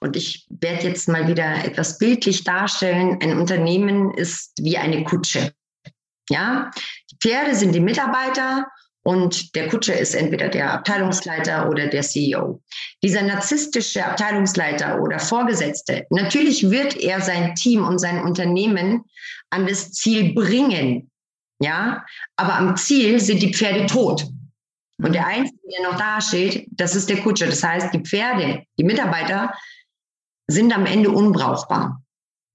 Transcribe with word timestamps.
und 0.00 0.16
ich 0.16 0.46
werde 0.48 0.88
jetzt 0.88 1.08
mal 1.08 1.28
wieder 1.28 1.64
etwas 1.64 1.98
bildlich 1.98 2.44
darstellen, 2.44 3.18
ein 3.22 3.38
Unternehmen 3.38 4.12
ist 4.14 4.52
wie 4.60 4.76
eine 4.76 5.04
Kutsche. 5.04 5.52
Ja, 6.28 6.70
die 7.10 7.16
Pferde 7.20 7.54
sind 7.54 7.72
die 7.72 7.80
Mitarbeiter 7.80 8.66
und 9.02 9.54
der 9.54 9.68
Kutscher 9.68 9.96
ist 9.96 10.14
entweder 10.14 10.48
der 10.48 10.72
Abteilungsleiter 10.72 11.68
oder 11.70 11.86
der 11.86 12.02
CEO. 12.02 12.60
Dieser 13.02 13.22
narzisstische 13.22 14.04
Abteilungsleiter 14.04 15.00
oder 15.00 15.20
Vorgesetzte, 15.20 16.04
natürlich 16.10 16.70
wird 16.70 16.96
er 16.96 17.20
sein 17.20 17.54
Team 17.54 17.86
und 17.86 18.00
sein 18.00 18.20
Unternehmen 18.20 19.04
an 19.50 19.66
das 19.66 19.92
Ziel 19.92 20.34
bringen. 20.34 21.10
Ja, 21.60 22.04
aber 22.36 22.54
am 22.54 22.76
Ziel 22.76 23.20
sind 23.20 23.40
die 23.40 23.54
Pferde 23.54 23.86
tot. 23.86 24.26
Und 24.98 25.14
der 25.14 25.26
Einzige, 25.26 25.58
der 25.72 25.90
noch 25.90 25.98
da 25.98 26.20
steht, 26.20 26.66
das 26.70 26.96
ist 26.96 27.08
der 27.08 27.22
Kutscher. 27.22 27.46
Das 27.46 27.62
heißt, 27.62 27.94
die 27.94 28.00
Pferde, 28.00 28.64
die 28.78 28.84
Mitarbeiter 28.84 29.52
sind 30.48 30.74
am 30.74 30.86
Ende 30.86 31.10
unbrauchbar. 31.10 32.02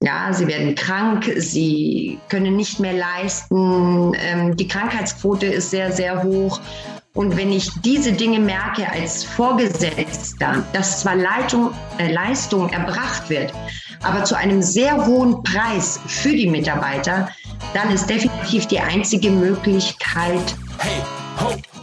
Ja, 0.03 0.33
sie 0.33 0.47
werden 0.47 0.73
krank, 0.73 1.31
sie 1.37 2.19
können 2.27 2.55
nicht 2.55 2.79
mehr 2.79 2.93
leisten, 2.93 4.13
ähm, 4.15 4.55
die 4.55 4.67
Krankheitsquote 4.67 5.45
ist 5.45 5.69
sehr, 5.69 5.91
sehr 5.91 6.23
hoch. 6.23 6.59
Und 7.13 7.37
wenn 7.37 7.51
ich 7.51 7.69
diese 7.81 8.13
Dinge 8.13 8.39
merke 8.39 8.89
als 8.89 9.23
Vorgesetzter, 9.23 10.63
dass 10.73 11.01
zwar 11.01 11.15
Leitung, 11.15 11.71
äh, 11.99 12.11
Leistung 12.11 12.69
erbracht 12.69 13.29
wird, 13.29 13.53
aber 14.01 14.23
zu 14.23 14.35
einem 14.35 14.63
sehr 14.63 15.05
hohen 15.05 15.43
Preis 15.43 15.99
für 16.07 16.31
die 16.31 16.49
Mitarbeiter, 16.49 17.29
dann 17.75 17.91
ist 17.91 18.09
definitiv 18.09 18.65
die 18.67 18.79
einzige 18.79 19.29
Möglichkeit. 19.29 20.55
Hey, 20.79 21.03
ho! 21.39 21.70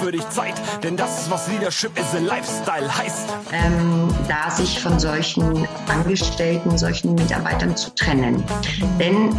für 0.00 0.12
dich 0.12 0.28
Zeit. 0.30 0.54
Denn 0.82 0.96
das 0.96 1.22
ist, 1.22 1.30
was 1.30 1.48
Leadership 1.48 1.98
is 1.98 2.14
a 2.14 2.18
Lifestyle 2.18 2.96
heißt. 2.96 3.28
Ähm, 3.52 4.08
da 4.28 4.50
sich 4.50 4.80
von 4.80 4.98
solchen 4.98 5.66
Angestellten, 5.88 6.78
solchen 6.78 7.14
Mitarbeitern 7.14 7.76
zu 7.76 7.94
trennen. 7.94 8.42
Denn 8.98 9.30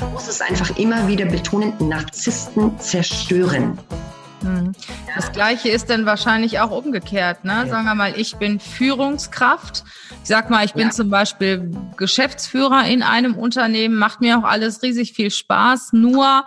man 0.00 0.12
muss 0.12 0.28
es 0.28 0.40
einfach 0.40 0.76
immer 0.76 1.06
wieder 1.08 1.26
betonen, 1.26 1.72
Narzissten 1.78 2.78
zerstören. 2.78 3.78
Hm. 4.42 4.72
Das 5.14 5.32
Gleiche 5.32 5.70
ist 5.70 5.88
dann 5.88 6.04
wahrscheinlich 6.06 6.60
auch 6.60 6.70
umgekehrt. 6.70 7.44
Ne? 7.44 7.52
Ja. 7.52 7.66
Sagen 7.66 7.84
wir 7.86 7.94
mal, 7.94 8.18
ich 8.18 8.36
bin 8.36 8.60
Führungskraft. 8.60 9.84
Ich 10.22 10.28
sag 10.28 10.50
mal, 10.50 10.64
ich 10.64 10.74
bin 10.74 10.88
ja. 10.88 10.90
zum 10.90 11.08
Beispiel 11.08 11.70
Geschäftsführer 11.96 12.86
in 12.86 13.02
einem 13.02 13.36
Unternehmen, 13.36 13.96
macht 13.96 14.20
mir 14.20 14.38
auch 14.38 14.44
alles 14.44 14.82
riesig 14.82 15.12
viel 15.12 15.30
Spaß. 15.30 15.92
Nur, 15.92 16.44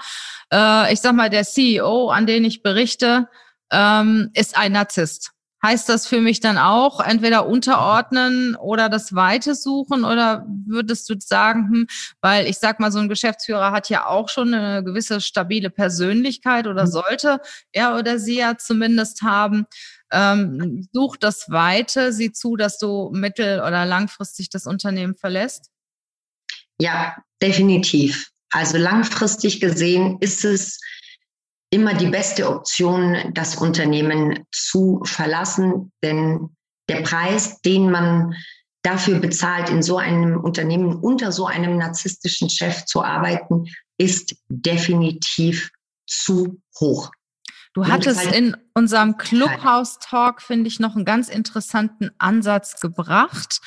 äh, 0.53 0.94
ich 0.94 1.00
sag 1.00 1.14
mal, 1.14 1.30
der 1.30 1.44
CEO, 1.44 2.09
an 2.09 2.25
den 2.25 2.45
ich 2.45 2.64
berichte, 2.64 3.28
ähm, 3.72 4.31
ist 4.33 4.58
ein 4.58 4.72
Narzisst. 4.72 5.31
Heißt 5.61 5.89
das 5.89 6.08
für 6.08 6.22
mich 6.22 6.39
dann 6.39 6.58
auch 6.58 7.02
entweder 7.02 7.45
unterordnen 7.45 8.55
oder 8.55 8.88
das 8.88 9.14
Weite 9.14 9.55
suchen 9.55 10.05
oder 10.05 10.45
würdest 10.66 11.09
du 11.09 11.16
sagen, 11.20 11.70
hm, 11.70 11.88
weil 12.22 12.47
ich 12.47 12.59
sag 12.59 12.80
mal, 12.80 12.94
so 12.94 13.00
ein 13.00 13.09
Geschäftsführer 13.09 13.73
hat 13.73 13.89
ja 13.89 14.05
auch 14.05 14.30
schon 14.30 14.53
eine 14.53 14.86
gewisse 14.86 15.20
stabile 15.20 15.70
Persönlichkeit 15.70 16.66
oder 16.66 16.86
mhm. 16.86 16.92
sollte 16.92 17.42
er 17.73 17.97
oder 17.97 18.20
sie 18.20 18.38
ja 18.38 18.58
zumindest 18.58 19.22
haben. 19.22 19.66
Ähm, 20.14 20.88
such 20.94 21.17
das 21.17 21.50
Weite, 21.50 22.14
sieh 22.14 22.31
zu, 22.31 22.55
dass 22.55 22.77
du 22.77 23.09
mittel- 23.14 23.59
oder 23.59 23.86
langfristig 23.86 24.50
das 24.50 24.66
Unternehmen 24.66 25.16
verlässt? 25.16 25.72
Ja, 26.80 27.17
definitiv. 27.42 28.31
Also 28.52 28.77
langfristig 28.77 29.60
gesehen 29.60 30.17
ist 30.20 30.45
es 30.45 30.80
immer 31.70 31.93
die 31.93 32.08
beste 32.08 32.49
Option, 32.49 33.32
das 33.33 33.55
Unternehmen 33.55 34.45
zu 34.52 35.02
verlassen, 35.05 35.92
denn 36.04 36.49
der 36.87 37.02
Preis, 37.02 37.61
den 37.61 37.92
man 37.92 38.33
dafür 38.82 39.20
bezahlt, 39.20 39.70
in 39.70 39.83
so 39.83 39.98
einem 39.98 40.39
Unternehmen 40.39 40.95
unter 40.99 41.32
so 41.32 41.45
einem 41.45 41.77
narzisstischen 41.77 42.49
Chef 42.49 42.86
zu 42.86 43.04
arbeiten, 43.04 43.65
ist 43.98 44.36
definitiv 44.48 45.70
zu 46.08 46.60
hoch. 46.80 47.11
Du 47.73 47.86
hattest 47.86 48.26
in 48.31 48.58
unserem 48.73 49.17
Clubhouse-Talk, 49.17 50.42
finde 50.42 50.67
ich, 50.70 50.80
noch 50.80 50.95
einen 50.95 51.05
ganz 51.05 51.30
interessanten 51.30 52.10
Ansatz 52.17 52.80
gebracht, 52.81 53.61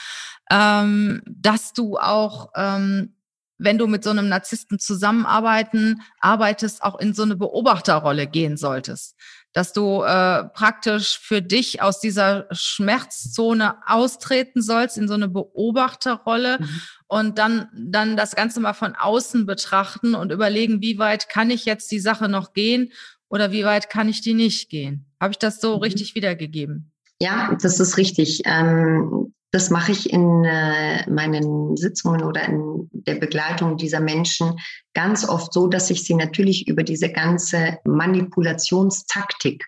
ähm, 0.51 1.23
dass 1.27 1.73
du 1.73 1.99
auch 1.99 2.51
ähm, 2.57 3.15
wenn 3.59 3.79
du 3.79 3.87
mit 3.87 4.05
so 4.05 4.11
einem 4.11 4.29
Narzissten 4.29 4.79
zusammenarbeiten, 4.79 6.03
arbeitest, 6.21 6.83
auch 6.83 6.99
in 6.99 7.15
so 7.15 7.23
eine 7.23 7.37
Beobachterrolle 7.37 8.27
gehen 8.27 8.57
solltest. 8.57 9.17
Dass 9.53 9.73
du 9.73 10.03
äh, 10.03 10.45
praktisch 10.45 11.19
für 11.19 11.43
dich 11.43 11.83
aus 11.83 12.01
dieser 12.01 12.47
Schmerzzone 12.51 13.77
austreten 13.87 14.63
sollst 14.63 14.97
in 14.97 15.09
so 15.09 15.15
eine 15.15 15.29
Beobachterrolle 15.29 16.59
mhm. 16.61 16.81
und 17.07 17.39
dann, 17.39 17.69
dann 17.75 18.17
das 18.17 18.35
Ganze 18.35 18.61
mal 18.61 18.73
von 18.73 18.95
außen 18.95 19.47
betrachten 19.47 20.15
und 20.15 20.33
überlegen, 20.33 20.81
wie 20.81 20.99
weit 20.99 21.29
kann 21.29 21.51
ich 21.51 21.65
jetzt 21.65 21.91
die 21.93 22.01
Sache 22.01 22.29
noch 22.29 22.55
gehen 22.55 22.93
oder 23.29 23.53
wie 23.53 23.65
weit 23.65 23.91
kann 23.91 24.09
ich 24.09 24.23
die 24.23 24.35
nicht 24.35 24.71
gehen. 24.71 25.07
Habe 25.21 25.33
ich 25.33 25.39
das 25.39 25.61
so 25.61 25.77
mhm. 25.77 25.83
richtig 25.83 26.15
wiedergegeben? 26.15 26.93
Ja, 27.21 27.57
das 27.63 27.79
ist 27.79 27.97
richtig. 27.99 28.43
Ähm, 28.47 29.32
das 29.53 29.69
mache 29.69 29.93
ich 29.93 30.11
in 30.11 30.45
äh, 30.45 31.09
meinen 31.11 31.77
Sitzungen 31.77 32.25
oder 32.25 32.43
in 32.49 32.89
der 32.93 33.17
Begleitung 33.17 33.77
dieser 33.77 34.01
Menschen 34.01 34.59
ganz 34.95 35.29
oft 35.29 35.53
so, 35.53 35.69
dass 35.69 35.91
ich 35.91 36.05
sie 36.05 36.15
natürlich 36.15 36.67
über 36.69 36.83
diese 36.83 37.13
ganze 37.13 37.79
Manipulationstaktik 37.85 39.63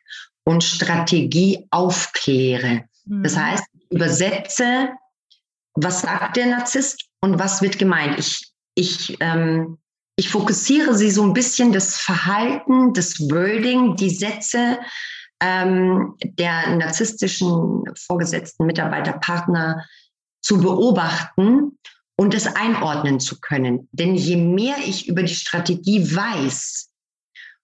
und 0.45 0.65
Strategie 0.65 1.67
aufkläre. 1.71 2.85
Mhm. 3.05 3.23
Das 3.23 3.37
heißt, 3.37 3.65
ich 3.75 3.91
übersetze, 3.91 4.89
was 5.75 6.01
sagt 6.01 6.39
der 6.39 6.47
Narzisst 6.47 7.05
und 7.21 7.39
was 7.39 7.61
wird 7.61 7.79
gemeint. 7.79 8.19
Ich, 8.19 8.53
ich, 8.75 9.19
ähm, 9.21 9.77
ich 10.17 10.31
fokussiere 10.31 10.95
sie 10.95 11.11
so 11.11 11.23
ein 11.25 11.35
bisschen 11.35 11.73
das 11.73 11.99
Verhalten, 11.99 12.95
das 12.95 13.21
Wording, 13.21 13.97
die 13.97 14.11
Sätze 14.11 14.79
ähm, 15.41 16.15
der 16.23 16.77
narzisstischen 16.77 17.85
vorgesetzten 17.95 18.67
Mitarbeiterpartner 18.67 19.85
zu 20.43 20.61
beobachten 20.61 21.79
und 22.17 22.35
es 22.35 22.47
einordnen 22.47 23.21
zu 23.21 23.41
können. 23.41 23.89
Denn 23.93 24.15
je 24.15 24.37
mehr 24.37 24.77
ich 24.87 25.09
über 25.09 25.23
die 25.23 25.35
Strategie 25.35 26.15
weiß, 26.15 26.91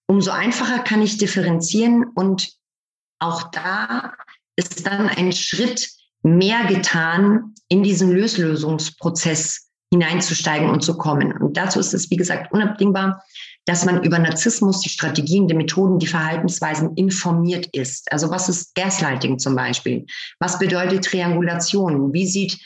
umso 0.06 0.30
einfacher 0.30 0.80
kann 0.80 1.02
ich 1.02 1.18
differenzieren 1.18 2.04
und 2.14 2.52
auch 3.20 3.50
da 3.50 4.14
ist 4.56 4.86
dann 4.86 5.08
ein 5.08 5.32
Schritt 5.32 5.90
mehr 6.22 6.64
getan, 6.64 7.54
in 7.68 7.82
diesen 7.82 8.10
Löslösungsprozess 8.10 9.70
hineinzusteigen 9.92 10.70
und 10.70 10.82
zu 10.82 10.96
kommen. 10.96 11.32
Und 11.36 11.56
dazu 11.56 11.80
ist 11.80 11.94
es, 11.94 12.10
wie 12.10 12.16
gesagt, 12.16 12.52
unabdingbar, 12.52 13.22
dass 13.70 13.84
man 13.84 14.02
über 14.02 14.18
Narzissmus, 14.18 14.80
die 14.80 14.88
Strategien, 14.88 15.46
die 15.46 15.54
Methoden, 15.54 16.00
die 16.00 16.08
Verhaltensweisen 16.08 16.96
informiert 16.96 17.68
ist. 17.70 18.10
Also 18.10 18.28
was 18.28 18.48
ist 18.48 18.74
Gaslighting 18.74 19.38
zum 19.38 19.54
Beispiel? 19.54 20.06
Was 20.40 20.58
bedeutet 20.58 21.04
Triangulation? 21.04 22.12
Wie 22.12 22.26
sieht 22.26 22.58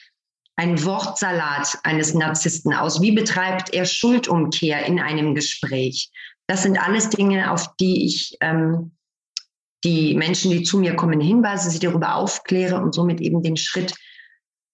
ein 0.56 0.82
Wortsalat 0.82 1.78
eines 1.82 2.14
Narzissten 2.14 2.72
aus? 2.72 3.02
Wie 3.02 3.12
betreibt 3.12 3.74
er 3.74 3.84
Schuldumkehr 3.84 4.86
in 4.86 4.98
einem 4.98 5.34
Gespräch? 5.34 6.10
Das 6.46 6.62
sind 6.62 6.78
alles 6.78 7.10
Dinge, 7.10 7.50
auf 7.50 7.76
die 7.76 8.06
ich 8.06 8.38
ähm, 8.40 8.92
die 9.84 10.14
Menschen, 10.14 10.52
die 10.52 10.62
zu 10.62 10.78
mir 10.78 10.96
kommen, 10.96 11.20
hinweise, 11.20 11.68
sie 11.68 11.80
darüber 11.80 12.14
aufkläre 12.14 12.80
und 12.80 12.94
somit 12.94 13.20
eben 13.20 13.42
den 13.42 13.58
Schritt 13.58 13.94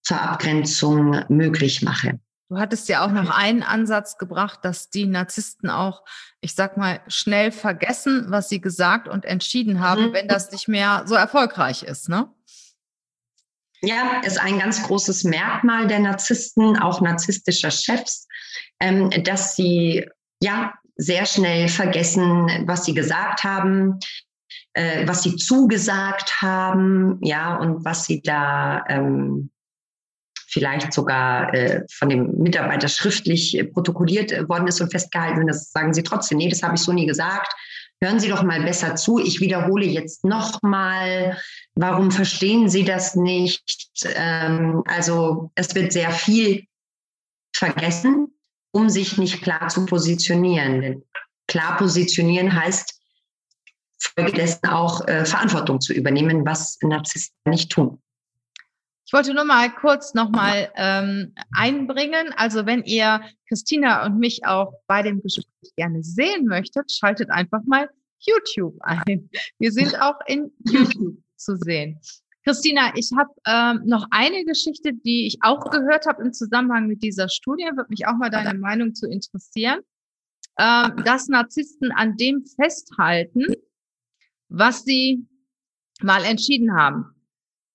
zur 0.03 0.21
Abgrenzung 0.21 1.25
möglich 1.29 1.83
mache. 1.83 2.21
Du 2.50 2.58
hattest 2.58 2.88
ja 2.88 3.06
auch 3.06 3.12
noch 3.12 3.31
einen 3.31 3.62
Ansatz 3.62 4.19
gebracht, 4.19 4.58
dass 4.64 4.91
die 4.91 5.06
Narzissten 5.06 5.70
auch, 5.70 6.02
ich 6.41 6.56
sag 6.56 6.76
mal, 6.76 7.00
schnell 7.06 7.52
vergessen, 7.52 8.26
was 8.26 8.49
sie 8.49 8.61
gesagt 8.61 9.06
und 9.06 9.25
entschieden 9.25 9.79
haben, 9.79 10.08
mhm. 10.08 10.12
wenn 10.14 10.26
das 10.26 10.50
nicht 10.50 10.67
mehr 10.67 11.05
so 11.06 11.14
erfolgreich 11.14 11.85
ist, 11.85 12.08
ne? 12.08 12.29
Ja, 13.82 14.20
ist 14.25 14.41
ein 14.41 14.58
ganz 14.58 14.82
großes 14.82 15.23
Merkmal 15.23 15.87
der 15.87 16.00
Narzissten, 16.00 16.76
auch 16.76 17.00
narzisstischer 17.00 17.70
Chefs, 17.70 18.26
ähm, 18.81 19.11
dass 19.23 19.55
sie 19.55 20.08
ja 20.43 20.75
sehr 20.97 21.26
schnell 21.26 21.69
vergessen, 21.69 22.64
was 22.67 22.85
sie 22.85 22.94
gesagt 22.94 23.44
haben, 23.44 24.00
äh, 24.73 25.06
was 25.06 25.23
sie 25.23 25.37
zugesagt 25.37 26.43
haben, 26.43 27.20
ja, 27.23 27.56
und 27.58 27.85
was 27.85 28.06
sie 28.06 28.20
da 28.20 28.85
ähm, 28.88 29.52
vielleicht 30.50 30.93
sogar 30.93 31.55
äh, 31.55 31.85
von 31.93 32.08
dem 32.08 32.32
Mitarbeiter 32.38 32.88
schriftlich 32.88 33.56
äh, 33.56 33.64
protokolliert 33.64 34.32
äh, 34.32 34.49
worden 34.49 34.67
ist 34.67 34.81
und 34.81 34.91
festgehalten. 34.91 35.41
Und 35.41 35.47
das 35.47 35.70
sagen 35.70 35.94
sie 35.94 36.02
trotzdem, 36.02 36.38
nee, 36.38 36.49
das 36.49 36.62
habe 36.62 36.75
ich 36.75 36.82
so 36.82 36.93
nie 36.93 37.06
gesagt. 37.06 37.52
hören 38.02 38.19
Sie 38.19 38.29
doch 38.29 38.43
mal 38.43 38.62
besser 38.62 38.97
zu. 38.97 39.19
Ich 39.19 39.41
wiederhole 39.41 39.87
jetzt 39.87 40.25
nochmal, 40.25 41.38
warum 41.75 42.11
verstehen 42.11 42.69
Sie 42.69 42.85
das 42.85 43.14
nicht? 43.14 43.91
Ähm, 44.14 44.82
also 44.87 45.50
es 45.55 45.75
wird 45.75 45.93
sehr 45.93 46.11
viel 46.11 46.64
vergessen, 47.55 48.29
um 48.73 48.88
sich 48.88 49.19
nicht 49.19 49.43
klar 49.43 49.69
zu 49.69 49.87
positionieren. 49.87 50.81
Denn 50.81 51.02
klar 51.47 51.76
positionieren 51.76 52.55
heißt, 52.55 53.00
folgedessen 54.00 54.69
auch 54.69 55.06
äh, 55.06 55.25
Verantwortung 55.25 55.81
zu 55.81 55.93
übernehmen, 55.93 56.44
was 56.47 56.79
Narzissten 56.82 57.50
nicht 57.50 57.70
tun. 57.70 58.00
Ich 59.11 59.12
wollte 59.12 59.35
nur 59.35 59.43
mal 59.43 59.69
kurz 59.75 60.15
nochmal 60.15 60.71
ähm, 60.77 61.35
einbringen. 61.57 62.33
Also 62.37 62.65
wenn 62.65 62.85
ihr 62.85 63.21
Christina 63.49 64.07
und 64.07 64.21
mich 64.21 64.47
auch 64.47 64.73
bei 64.87 65.03
dem 65.03 65.21
Gespräch 65.21 65.75
gerne 65.75 66.05
sehen 66.05 66.47
möchtet, 66.47 66.93
schaltet 66.93 67.29
einfach 67.29 67.59
mal 67.67 67.91
YouTube 68.21 68.77
ein. 68.83 69.29
Wir 69.59 69.73
sind 69.73 70.01
auch 70.01 70.15
in 70.29 70.53
YouTube 70.65 71.17
zu 71.35 71.57
sehen. 71.57 71.99
Christina, 72.45 72.93
ich 72.95 73.11
habe 73.19 73.31
ähm, 73.49 73.85
noch 73.85 74.07
eine 74.12 74.45
Geschichte, 74.45 74.93
die 74.93 75.27
ich 75.27 75.39
auch 75.41 75.69
gehört 75.73 76.07
habe 76.07 76.23
im 76.23 76.33
Zusammenhang 76.33 76.87
mit 76.87 77.03
dieser 77.03 77.29
Studie. 77.29 77.65
Würde 77.65 77.91
mich 77.91 78.07
auch 78.07 78.15
mal 78.15 78.31
deine 78.31 78.57
Meinung 78.57 78.95
zu 78.95 79.09
interessieren. 79.09 79.81
Ähm, 80.57 81.03
dass 81.05 81.27
Narzissten 81.27 81.91
an 81.91 82.17
dem 82.17 82.45
festhalten, 82.47 83.57
was 84.49 84.85
sie 84.85 85.27
mal 86.01 86.25
entschieden 86.25 86.77
haben. 86.77 87.20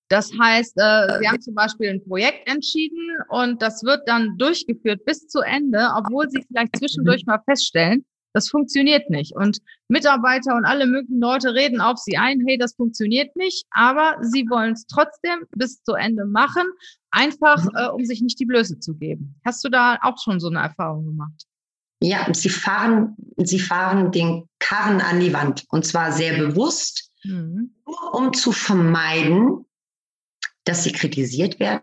Das 0.09 0.31
heißt, 0.39 0.73
äh, 0.77 1.19
sie 1.19 1.27
haben 1.27 1.41
zum 1.41 1.55
Beispiel 1.55 1.89
ein 1.89 2.03
Projekt 2.05 2.47
entschieden 2.47 3.17
und 3.29 3.61
das 3.61 3.83
wird 3.83 4.07
dann 4.07 4.37
durchgeführt 4.37 5.03
bis 5.05 5.27
zu 5.27 5.39
Ende, 5.39 5.89
obwohl 5.97 6.29
sie 6.29 6.43
vielleicht 6.47 6.77
zwischendurch 6.77 7.25
mal 7.25 7.41
feststellen, 7.45 8.05
das 8.35 8.49
funktioniert 8.49 9.09
nicht. 9.09 9.33
Und 9.33 9.59
Mitarbeiter 9.87 10.55
und 10.55 10.65
alle 10.65 10.85
möglichen 10.85 11.21
Leute 11.21 11.53
reden 11.53 11.79
auf 11.79 11.97
sie 11.97 12.17
ein, 12.17 12.43
hey, 12.45 12.57
das 12.57 12.75
funktioniert 12.75 13.35
nicht, 13.35 13.65
aber 13.71 14.17
sie 14.21 14.45
wollen 14.49 14.73
es 14.73 14.85
trotzdem 14.87 15.45
bis 15.55 15.81
zu 15.83 15.93
Ende 15.93 16.25
machen, 16.25 16.65
einfach 17.11 17.63
mhm. 17.63 17.71
äh, 17.75 17.87
um 17.87 18.05
sich 18.05 18.21
nicht 18.21 18.39
die 18.39 18.45
Blöße 18.45 18.79
zu 18.79 18.93
geben. 18.95 19.39
Hast 19.45 19.63
du 19.63 19.69
da 19.69 19.97
auch 20.01 20.17
schon 20.21 20.39
so 20.39 20.49
eine 20.49 20.59
Erfahrung 20.59 21.05
gemacht? 21.05 21.45
Ja, 22.01 22.27
sie 22.33 22.49
fahren, 22.49 23.15
sie 23.37 23.59
fahren 23.59 24.11
den 24.11 24.49
Karren 24.59 24.99
an 24.99 25.21
die 25.21 25.33
Wand 25.33 25.63
und 25.69 25.85
zwar 25.85 26.11
sehr 26.11 26.37
bewusst, 26.37 27.09
mhm. 27.23 27.73
nur 27.85 28.13
um 28.13 28.33
zu 28.33 28.51
vermeiden, 28.51 29.64
dass 30.65 30.83
sie 30.83 30.91
kritisiert 30.91 31.59
werden, 31.59 31.81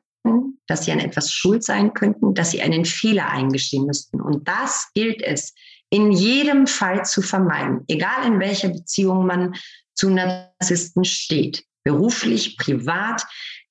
dass 0.66 0.84
sie 0.84 0.92
an 0.92 1.00
etwas 1.00 1.32
schuld 1.32 1.64
sein 1.64 1.94
könnten, 1.94 2.34
dass 2.34 2.50
sie 2.50 2.62
einen 2.62 2.84
Fehler 2.84 3.28
eingestehen 3.28 3.86
müssten. 3.86 4.20
Und 4.20 4.46
das 4.46 4.88
gilt 4.94 5.22
es 5.22 5.54
in 5.90 6.12
jedem 6.12 6.66
Fall 6.66 7.04
zu 7.04 7.20
vermeiden, 7.22 7.84
egal 7.88 8.26
in 8.26 8.40
welcher 8.40 8.68
Beziehung 8.68 9.26
man 9.26 9.54
zu 9.94 10.08
Narzissten 10.08 11.04
steht, 11.04 11.64
beruflich, 11.84 12.56
privat. 12.56 13.24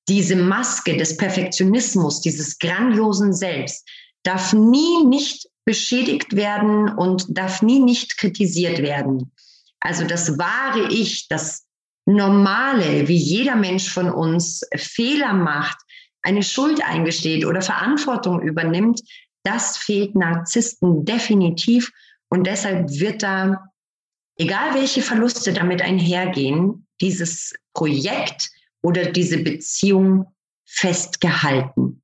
Diese 0.08 0.36
Maske 0.36 0.98
des 0.98 1.18
Perfektionismus, 1.18 2.22
dieses 2.22 2.60
grandiosen 2.60 3.34
Selbst, 3.34 3.88
darf 4.24 4.54
nie 4.54 5.06
nicht 5.06 5.48
beschädigt 5.66 6.36
werden 6.36 6.90
und 6.90 7.26
darf 7.30 7.62
nie 7.62 7.80
nicht 7.80 8.18
kritisiert 8.18 8.80
werden. 8.80 9.32
Also 9.80 10.06
das 10.06 10.38
wahre 10.38 10.92
Ich, 10.92 11.28
das 11.28 11.66
Normale, 12.06 13.08
wie 13.08 13.18
jeder 13.18 13.56
Mensch 13.56 13.90
von 13.90 14.12
uns 14.12 14.62
Fehler 14.76 15.34
macht, 15.34 15.78
eine 16.24 16.44
Schuld 16.44 16.84
eingesteht 16.84 17.46
oder 17.46 17.62
Verantwortung 17.62 18.42
übernimmt, 18.42 19.02
das 19.44 19.78
fehlt 19.78 20.16
Narzissten 20.16 21.06
definitiv. 21.06 21.92
Und 22.30 22.46
deshalb 22.48 22.90
wird 22.90 23.24
da, 23.24 23.66
egal 24.38 24.76
welche 24.76 25.02
Verluste 25.02 25.54
damit 25.54 25.82
einhergehen, 25.82 26.88
dieses 27.02 27.54
Projekt 27.74 28.50
oder 28.82 29.12
diese 29.12 29.40
Beziehung 29.40 30.34
festgehalten. 30.66 32.01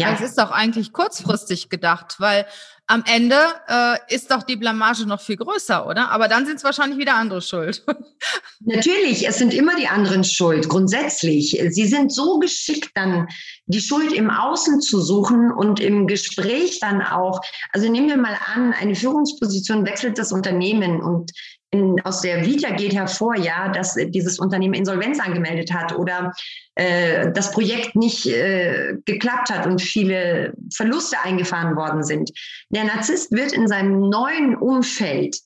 Ja. 0.00 0.12
Es 0.14 0.20
ist 0.20 0.38
doch 0.38 0.50
eigentlich 0.50 0.92
kurzfristig 0.92 1.68
gedacht, 1.68 2.16
weil 2.18 2.46
am 2.90 3.04
Ende 3.06 3.36
äh, 3.68 4.14
ist 4.14 4.30
doch 4.30 4.42
die 4.42 4.56
Blamage 4.56 5.04
noch 5.04 5.20
viel 5.20 5.36
größer, 5.36 5.86
oder? 5.86 6.10
Aber 6.10 6.26
dann 6.26 6.46
sind 6.46 6.56
es 6.56 6.64
wahrscheinlich 6.64 6.98
wieder 6.98 7.16
andere 7.16 7.42
schuld. 7.42 7.84
Natürlich, 8.60 9.28
es 9.28 9.36
sind 9.36 9.52
immer 9.52 9.76
die 9.76 9.86
anderen 9.86 10.24
schuld, 10.24 10.70
grundsätzlich. 10.70 11.62
Sie 11.68 11.86
sind 11.86 12.12
so 12.12 12.38
geschickt, 12.38 12.90
dann 12.94 13.28
die 13.66 13.80
Schuld 13.80 14.12
im 14.14 14.30
Außen 14.30 14.80
zu 14.80 15.02
suchen 15.02 15.52
und 15.52 15.80
im 15.80 16.06
Gespräch 16.06 16.80
dann 16.80 17.02
auch. 17.02 17.42
Also 17.74 17.90
nehmen 17.90 18.08
wir 18.08 18.16
mal 18.16 18.38
an, 18.54 18.72
eine 18.72 18.94
Führungsposition 18.94 19.84
wechselt 19.84 20.16
das 20.16 20.32
Unternehmen 20.32 21.02
und 21.02 21.30
in, 21.70 22.00
aus 22.04 22.22
der 22.22 22.46
Vita 22.46 22.70
geht 22.70 22.94
hervor, 22.94 23.36
ja, 23.36 23.68
dass 23.68 23.94
dieses 23.94 24.38
Unternehmen 24.38 24.74
Insolvenz 24.74 25.20
angemeldet 25.20 25.72
hat 25.72 25.94
oder 25.94 26.32
äh, 26.76 27.30
das 27.32 27.50
Projekt 27.50 27.94
nicht 27.94 28.26
äh, 28.26 28.94
geklappt 29.04 29.50
hat 29.50 29.66
und 29.66 29.82
viele 29.82 30.54
Verluste 30.74 31.20
eingefahren 31.22 31.76
worden 31.76 32.02
sind. 32.02 32.30
Der 32.70 32.84
Narzisst 32.84 33.32
wird 33.32 33.52
in 33.52 33.68
seinem 33.68 34.08
neuen 34.08 34.56
Umfeld 34.56 35.36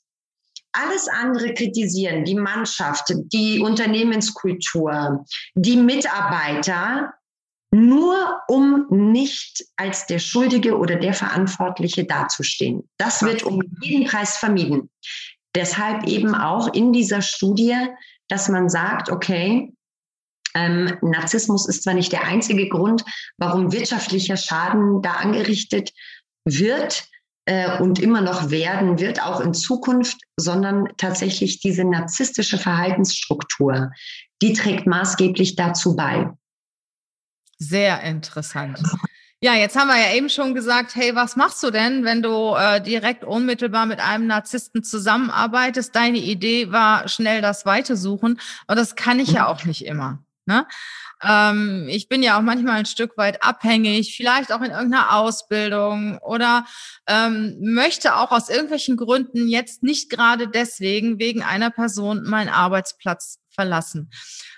alles 0.73 1.09
andere 1.09 1.53
kritisieren, 1.55 2.25
die 2.25 2.35
Mannschaft, 2.35 3.13
die 3.33 3.61
Unternehmenskultur, 3.61 5.25
die 5.55 5.77
Mitarbeiter, 5.77 7.13
nur 7.75 8.41
um 8.49 8.87
nicht 8.91 9.65
als 9.77 10.07
der 10.07 10.19
Schuldige 10.19 10.77
oder 10.77 10.97
der 10.97 11.15
Verantwortliche 11.15 12.05
dazustehen. 12.05 12.89
Das 12.99 13.23
wird 13.23 13.43
um 13.45 13.63
jeden 13.81 14.07
Preis 14.07 14.37
vermieden. 14.37 14.91
Deshalb 15.55 16.07
eben 16.07 16.35
auch 16.35 16.73
in 16.73 16.93
dieser 16.93 17.23
Studie, 17.23 17.77
dass 18.29 18.49
man 18.49 18.69
sagt, 18.69 19.11
okay, 19.11 19.73
ähm, 20.55 20.99
Narzissmus 21.03 21.67
ist 21.69 21.83
zwar 21.83 21.95
nicht 21.95 22.13
der 22.13 22.25
einzige 22.25 22.69
Grund, 22.69 23.05
warum 23.39 23.73
wirtschaftlicher 23.73 24.37
Schaden 24.37 25.03
da 25.03 25.13
angerichtet 25.13 25.93
wird 26.45 27.09
äh, 27.47 27.79
und 27.79 27.99
immer 27.99 28.21
noch 28.21 28.51
werden 28.51 28.99
wird, 28.99 29.23
auch 29.23 29.41
in 29.41 29.55
Zukunft, 29.55 30.19
sondern 30.37 30.89
tatsächlich 30.97 31.61
diese 31.61 31.85
narzisstische 31.85 32.59
Verhaltensstruktur, 32.59 33.91
die 34.43 34.53
trägt 34.53 34.87
maßgeblich 34.87 35.57
dazu 35.57 35.97
bei. 35.97 36.31
Sehr 37.59 38.03
interessant. 38.03 38.83
Ja, 39.45 39.57
jetzt 39.57 39.75
haben 39.75 39.89
wir 39.89 39.99
ja 39.99 40.15
eben 40.15 40.29
schon 40.29 40.55
gesagt, 40.55 40.95
hey, 40.95 41.17
was 41.17 41.35
machst 41.35 41.61
du 41.65 41.73
denn, 41.73 42.05
wenn 42.05 42.23
du 42.23 42.55
äh, 42.55 42.81
direkt 42.81 43.25
unmittelbar 43.25 43.87
mit 43.87 43.99
einem 43.99 44.29
Narzissten 44.29 44.85
zusammenarbeitest? 44.85 45.97
Deine 45.97 46.19
Idee 46.19 46.71
war 46.71 47.09
schnell 47.09 47.43
das 47.43 47.67
Weite 47.67 47.97
suchen, 47.97 48.39
aber 48.69 48.77
das 48.77 48.95
kann 48.95 49.19
ich 49.19 49.33
ja 49.33 49.49
auch 49.49 49.65
nicht 49.65 49.85
immer. 49.85 50.23
Ne? 50.47 50.65
Ähm, 51.25 51.89
ich 51.91 52.09
bin 52.09 52.23
ja 52.23 52.39
auch 52.39 52.43
manchmal 52.43 52.77
ein 52.77 52.87
Stück 52.87 53.17
weit 53.17 53.43
abhängig, 53.43 54.15
vielleicht 54.17 54.53
auch 54.53 54.61
in 54.61 54.71
irgendeiner 54.71 55.13
Ausbildung 55.17 56.19
oder 56.19 56.65
ähm, 57.09 57.57
möchte 57.61 58.15
auch 58.15 58.31
aus 58.31 58.49
irgendwelchen 58.49 58.97
Gründen 58.97 59.49
jetzt 59.49 59.83
nicht 59.83 60.09
gerade 60.09 60.47
deswegen 60.47 61.19
wegen 61.19 61.43
einer 61.43 61.71
Person 61.71 62.23
meinen 62.23 62.49
Arbeitsplatz 62.49 63.42
verlassen. 63.55 64.11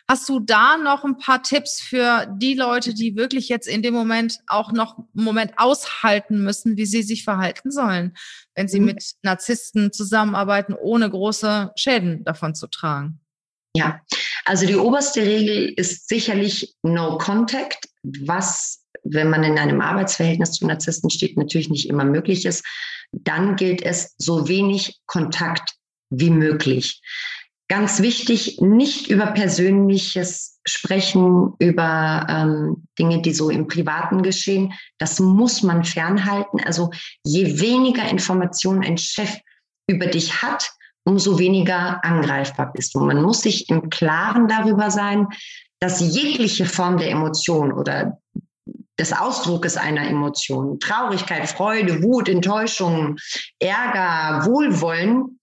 Hast 0.09 0.29
du 0.29 0.39
da 0.39 0.77
noch 0.77 1.05
ein 1.05 1.17
paar 1.17 1.43
Tipps 1.43 1.81
für 1.81 2.27
die 2.39 2.55
Leute, 2.55 2.93
die 2.93 3.17
wirklich 3.17 3.49
jetzt 3.49 3.67
in 3.67 3.83
dem 3.83 3.95
Moment 3.95 4.39
auch 4.47 4.73
noch 4.73 4.99
einen 4.99 5.25
Moment 5.25 5.53
aushalten 5.57 6.43
müssen, 6.43 6.77
wie 6.77 6.87
sie 6.87 7.03
sich 7.03 7.25
verhalten 7.25 7.71
sollen, 7.71 8.15
wenn 8.55 8.69
sie 8.69 8.81
mhm. 8.81 8.87
mit 8.87 9.05
Narzissten 9.23 9.93
zusammenarbeiten, 9.93 10.75
ohne 10.75 11.09
große 11.09 11.73
Schäden 11.77 12.23
davon 12.25 12.55
zu 12.55 12.67
tragen? 12.67 13.21
Ja, 13.77 14.01
also 14.45 14.67
die 14.67 14.77
oberste 14.77 15.23
Regel 15.23 15.73
ist 15.77 16.09
sicherlich 16.09 16.77
No 16.83 17.19
Contact, 17.19 17.89
was, 18.03 18.85
wenn 19.03 19.31
man 19.31 19.43
in 19.43 19.59
einem 19.59 19.81
Arbeitsverhältnis 19.81 20.53
zu 20.53 20.67
Narzissten 20.67 21.11
steht, 21.11 21.37
natürlich 21.37 21.71
nicht 21.71 21.89
immer 21.89 22.05
möglich 22.05 22.45
ist. 22.45 22.65
Dann 23.13 23.57
gilt 23.57 23.83
es, 23.83 24.15
so 24.19 24.49
wenig 24.49 25.01
Kontakt 25.07 25.75
wie 26.11 26.31
möglich. 26.31 27.01
Ganz 27.68 28.00
wichtig, 28.00 28.61
nicht 28.61 29.09
über 29.09 29.26
Persönliches 29.28 30.61
sprechen, 30.66 31.54
über 31.59 32.26
ähm, 32.28 32.87
Dinge, 32.99 33.23
die 33.23 33.33
so 33.33 33.49
im 33.49 33.68
Privaten 33.68 34.23
geschehen. 34.23 34.75
Das 34.99 35.18
muss 35.18 35.62
man 35.62 35.83
fernhalten. 35.85 36.61
Also 36.64 36.90
je 37.25 37.61
weniger 37.61 38.09
Informationen 38.09 38.85
ein 38.85 38.99
Chef 38.99 39.38
über 39.87 40.06
dich 40.06 40.42
hat, 40.42 40.71
umso 41.04 41.38
weniger 41.38 42.04
angreifbar 42.04 42.73
bist 42.73 42.94
du. 42.94 43.00
Man 43.00 43.23
muss 43.23 43.42
sich 43.42 43.68
im 43.71 43.88
Klaren 43.88 44.49
darüber 44.49 44.90
sein, 44.90 45.28
dass 45.80 46.00
jegliche 46.00 46.66
Form 46.66 46.99
der 46.99 47.11
Emotion 47.11 47.73
oder 47.73 48.18
des 48.99 49.12
Ausdruckes 49.12 49.76
einer 49.76 50.09
Emotion, 50.09 50.78
Traurigkeit, 50.80 51.49
Freude, 51.49 52.02
Wut, 52.02 52.28
Enttäuschung, 52.28 53.16
Ärger, 53.59 54.47
Wohlwollen, 54.47 55.34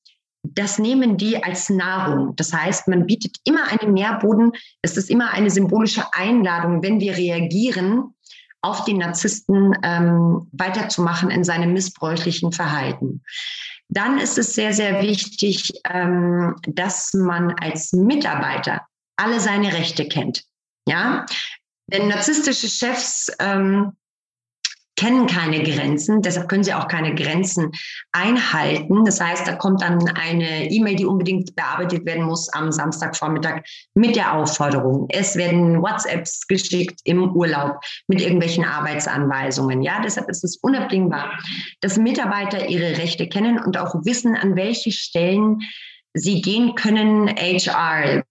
das 0.54 0.80
nehmen 0.80 1.18
die 1.18 1.42
als 1.44 1.70
Nahrung. 1.70 2.36
Das 2.36 2.54
heißt, 2.54 2.88
man 2.88 3.06
bietet 3.06 3.38
immer 3.46 3.68
einen 3.72 3.94
Nährboden. 3.94 4.52
Es 4.82 4.98
ist 4.98 5.10
immer 5.10 5.32
eine 5.32 5.50
symbolische 5.50 6.04
Einladung, 6.14 6.84
wenn 6.84 7.00
wir 7.00 7.16
reagieren, 7.16 8.14
auf 8.62 8.86
den 8.86 8.98
Narzissten 8.98 9.76
ähm, 9.84 10.48
weiterzumachen 10.52 11.32
in 11.32 11.44
seinem 11.44 11.74
missbräuchlichen 11.74 12.52
Verhalten. 12.52 13.24
dann 13.90 14.20
ist 14.20 14.38
es 14.38 14.54
sehr, 14.54 14.72
sehr 14.72 15.02
wichtig, 15.02 15.74
ähm, 15.90 16.56
dass 16.66 17.14
man 17.14 17.52
als 17.60 17.92
Mitarbeiter 17.92 18.86
alle 19.18 19.42
seine 19.42 19.74
Rechte 19.74 20.08
kennt. 20.08 20.44
Ja, 20.88 21.26
denn 21.88 22.08
narzisstische 22.08 22.70
Chefs 22.70 23.32
ähm, 23.40 23.94
kennen 25.02 25.26
keine 25.26 25.64
Grenzen, 25.64 26.22
deshalb 26.22 26.48
können 26.48 26.64
sie 26.64 26.76
auch 26.76 26.88
keine 26.88 27.16
Grenzen 27.16 27.72
einhalten. 28.12 29.04
Das 29.04 29.20
heißt, 29.20 29.48
da 29.48 29.54
kommt 29.54 29.82
dann 29.82 30.08
eine 30.10 30.70
E-Mail, 30.70 30.96
die 30.96 31.08
unbedingt 31.08 31.56
bearbeitet 31.56 32.06
werden 32.06 32.26
muss 32.26 32.50
am 32.50 32.72
Samstagvormittag 32.72 33.64
mit 33.96 34.16
der 34.16 34.36
Aufforderung. 34.36 35.08
Es 35.10 35.36
werden 35.36 35.82
WhatsApps 35.82 36.46
geschickt 36.46 37.00
im 37.06 37.36
Urlaub 37.36 37.80
mit 38.08 38.22
irgendwelchen 38.22 38.64
Arbeitsanweisungen. 38.64 39.82
Ja, 39.82 40.02
deshalb 40.04 40.30
ist 40.30 40.44
es 40.44 40.58
unabdingbar, 40.58 41.32
dass 41.80 41.98
Mitarbeiter 41.98 42.70
ihre 42.70 43.00
Rechte 43.00 43.28
kennen 43.28 43.58
und 43.58 43.80
auch 43.80 43.96
wissen, 44.06 44.36
an 44.36 44.56
welche 44.56 44.92
Stellen 44.92 45.62
sie 46.14 46.42
gehen 46.42 46.76
können, 46.76 47.28
HR, 47.28 48.24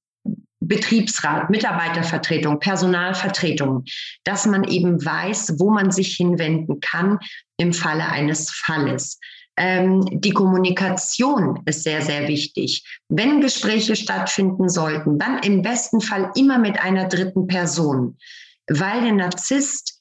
Betriebsrat, 0.61 1.51
Mitarbeitervertretung, 1.51 2.61
Personalvertretung, 2.61 3.85
dass 4.25 4.47
man 4.47 4.65
eben 4.65 5.05
weiß, 5.05 5.55
wo 5.59 5.71
man 5.71 5.91
sich 5.91 6.17
hinwenden 6.17 6.81
kann 6.81 7.19
im 7.57 7.73
Falle 7.73 8.07
eines 8.07 8.51
Falles. 8.51 9.19
Ähm, 9.57 10.07
die 10.11 10.33
Kommunikation 10.33 11.61
ist 11.67 11.83
sehr, 11.83 12.03
sehr 12.03 12.29
wichtig. 12.29 12.85
Wenn 13.09 13.41
Gespräche 13.41 13.97
stattfinden 13.97 14.69
sollten, 14.69 15.19
dann 15.19 15.43
im 15.43 15.63
besten 15.63 16.01
Fall 16.01 16.31
immer 16.35 16.59
mit 16.59 16.79
einer 16.81 17.09
dritten 17.09 17.47
Person, 17.47 18.17
weil 18.69 19.03
der 19.03 19.13
Narzisst 19.13 20.01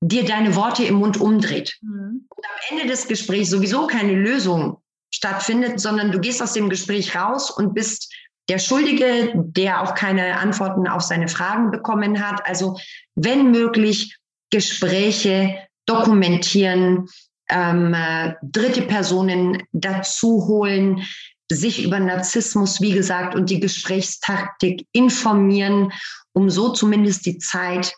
dir 0.00 0.24
deine 0.24 0.56
Worte 0.56 0.84
im 0.84 0.96
Mund 0.96 1.20
umdreht. 1.20 1.78
Mhm. 1.80 2.26
Und 2.28 2.44
am 2.44 2.76
Ende 2.76 2.90
des 2.90 3.08
Gesprächs 3.08 3.50
sowieso 3.50 3.86
keine 3.86 4.14
Lösung 4.14 4.78
stattfindet, 5.10 5.78
sondern 5.78 6.10
du 6.10 6.18
gehst 6.18 6.42
aus 6.42 6.54
dem 6.54 6.68
Gespräch 6.68 7.14
raus 7.14 7.50
und 7.50 7.74
bist 7.74 8.12
der 8.48 8.58
Schuldige, 8.58 9.32
der 9.34 9.82
auch 9.82 9.94
keine 9.94 10.38
Antworten 10.38 10.86
auf 10.88 11.02
seine 11.02 11.28
Fragen 11.28 11.70
bekommen 11.70 12.26
hat. 12.26 12.46
Also 12.46 12.78
wenn 13.14 13.50
möglich 13.50 14.18
Gespräche 14.50 15.58
dokumentieren, 15.86 17.08
ähm, 17.48 17.94
äh, 17.94 18.34
dritte 18.42 18.82
Personen 18.82 19.62
dazu 19.72 20.46
holen, 20.46 21.02
sich 21.50 21.84
über 21.84 22.00
Narzissmus, 22.00 22.80
wie 22.80 22.92
gesagt, 22.92 23.34
und 23.34 23.50
die 23.50 23.60
Gesprächstaktik 23.60 24.86
informieren, 24.92 25.92
um 26.32 26.50
so 26.50 26.70
zumindest 26.70 27.26
die 27.26 27.38
Zeit 27.38 27.94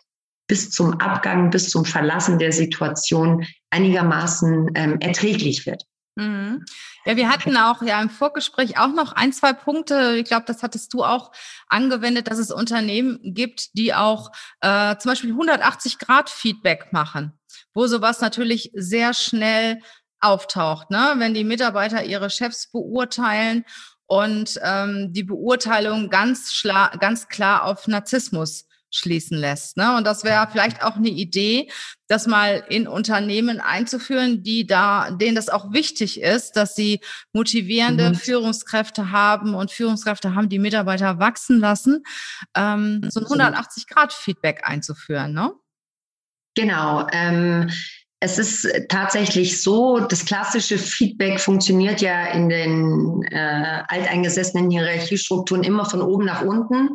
bis 0.47 0.71
zum 0.71 0.99
Abgang, 0.99 1.49
bis 1.49 1.69
zum 1.69 1.85
Verlassen 1.85 2.37
der 2.37 2.51
Situation 2.51 3.45
einigermaßen 3.71 4.71
ähm, 4.75 4.99
erträglich 4.99 5.65
wird. 5.65 5.83
Mhm. 6.15 6.63
Ja, 7.05 7.17
wir 7.17 7.29
hatten 7.29 7.57
auch 7.57 7.81
ja 7.81 8.01
im 8.01 8.09
Vorgespräch 8.09 8.77
auch 8.79 8.93
noch 8.93 9.11
ein, 9.11 9.33
zwei 9.33 9.51
Punkte. 9.51 10.15
Ich 10.17 10.25
glaube, 10.25 10.45
das 10.47 10.63
hattest 10.63 10.93
du 10.93 11.03
auch 11.03 11.31
angewendet, 11.67 12.27
dass 12.27 12.37
es 12.37 12.51
Unternehmen 12.51 13.19
gibt, 13.21 13.77
die 13.77 13.93
auch 13.93 14.31
äh, 14.61 14.95
zum 14.97 15.11
Beispiel 15.11 15.31
180 15.31 15.99
Grad 15.99 16.29
Feedback 16.29 16.93
machen, 16.93 17.33
wo 17.73 17.85
sowas 17.87 18.21
natürlich 18.21 18.71
sehr 18.73 19.13
schnell 19.13 19.79
auftaucht, 20.21 20.89
ne? 20.89 21.15
wenn 21.17 21.33
die 21.33 21.43
Mitarbeiter 21.43 22.03
ihre 22.03 22.29
Chefs 22.29 22.71
beurteilen 22.71 23.65
und 24.07 24.59
ähm, 24.63 25.11
die 25.11 25.23
Beurteilung 25.23 26.09
ganz, 26.09 26.63
ganz 26.99 27.27
klar 27.27 27.65
auf 27.65 27.87
Narzissmus 27.87 28.67
schließen 28.95 29.37
lässt. 29.37 29.77
Ne? 29.77 29.95
Und 29.95 30.05
das 30.05 30.23
wäre 30.23 30.47
vielleicht 30.51 30.83
auch 30.83 30.95
eine 30.95 31.09
Idee, 31.09 31.69
das 32.07 32.27
mal 32.27 32.63
in 32.69 32.87
Unternehmen 32.87 33.59
einzuführen, 33.59 34.43
die 34.43 34.65
da, 34.65 35.11
denen 35.11 35.35
das 35.35 35.49
auch 35.49 35.73
wichtig 35.73 36.21
ist, 36.21 36.53
dass 36.53 36.75
sie 36.75 37.01
motivierende 37.33 38.09
mhm. 38.09 38.15
Führungskräfte 38.15 39.11
haben 39.11 39.55
und 39.55 39.71
Führungskräfte 39.71 40.35
haben, 40.35 40.49
die 40.49 40.59
Mitarbeiter 40.59 41.19
wachsen 41.19 41.59
lassen, 41.59 42.03
ähm, 42.55 43.01
so 43.09 43.19
ein 43.19 43.25
180-Grad-Feedback 43.25 44.61
einzuführen. 44.63 45.33
Ne? 45.33 45.51
Genau. 46.55 47.07
Ähm, 47.11 47.69
es 48.25 48.39
ist 48.39 48.67
tatsächlich 48.89 49.61
so, 49.61 49.99
das 49.99 50.25
klassische 50.25 50.79
Feedback 50.79 51.39
funktioniert 51.39 52.01
ja 52.01 52.31
in 52.33 52.49
den 52.49 53.23
äh, 53.31 53.83
alteingesessenen 53.87 54.71
Hierarchiestrukturen 54.71 55.63
immer 55.63 55.85
von 55.85 56.01
oben 56.01 56.25
nach 56.25 56.41
unten. 56.41 56.89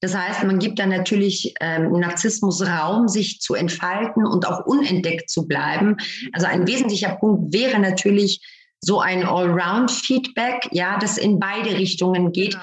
Das 0.00 0.14
heißt, 0.14 0.44
man 0.44 0.58
gibt 0.58 0.78
dann 0.78 0.90
natürlich 0.90 1.54
ähm, 1.60 1.90
Narzissmus 1.92 2.60
Raum, 2.66 3.08
sich 3.08 3.40
zu 3.40 3.54
entfalten 3.54 4.26
und 4.26 4.46
auch 4.46 4.66
unentdeckt 4.66 5.30
zu 5.30 5.48
bleiben. 5.48 5.96
Also 6.32 6.46
ein 6.46 6.66
wesentlicher 6.66 7.16
Punkt 7.16 7.54
wäre 7.54 7.78
natürlich 7.78 8.42
so 8.80 9.00
ein 9.00 9.24
Allround-Feedback, 9.24 10.68
ja, 10.70 10.98
das 10.98 11.16
in 11.16 11.38
beide 11.38 11.78
Richtungen 11.78 12.32
geht. 12.32 12.58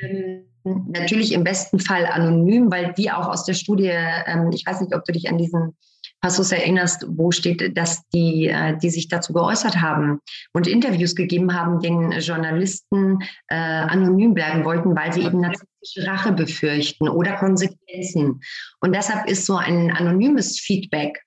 Genau. 0.00 0.44
Ähm, 0.64 0.86
natürlich 0.88 1.32
im 1.32 1.42
besten 1.42 1.80
Fall 1.80 2.06
anonym, 2.06 2.70
weil 2.70 2.92
wie 2.96 3.10
auch 3.10 3.26
aus 3.26 3.44
der 3.44 3.54
Studie, 3.54 3.90
ähm, 3.90 4.50
ich 4.52 4.64
weiß 4.64 4.80
nicht, 4.82 4.94
ob 4.94 5.04
du 5.04 5.12
dich 5.12 5.28
an 5.28 5.38
diesen 5.38 5.76
Passus 6.20 6.52
erinnerst, 6.52 7.06
wo 7.08 7.30
steht, 7.30 7.76
dass 7.76 8.02
die, 8.08 8.48
äh, 8.48 8.76
die 8.78 8.90
sich 8.90 9.08
dazu 9.08 9.32
geäußert 9.32 9.80
haben 9.80 10.20
und 10.52 10.66
Interviews 10.66 11.14
gegeben 11.14 11.54
haben, 11.54 11.80
den 11.80 12.12
Journalisten 12.12 13.18
äh, 13.48 13.54
anonym 13.56 14.34
bleiben 14.34 14.64
wollten, 14.64 14.96
weil 14.96 15.12
sie 15.12 15.22
eben 15.22 15.40
narzisstische 15.40 16.06
Rache 16.06 16.32
befürchten 16.32 17.08
oder 17.08 17.36
Konsequenzen. 17.36 18.40
Und 18.80 18.94
deshalb 18.94 19.28
ist 19.28 19.46
so 19.46 19.56
ein 19.56 19.90
anonymes 19.92 20.58
Feedback 20.58 21.25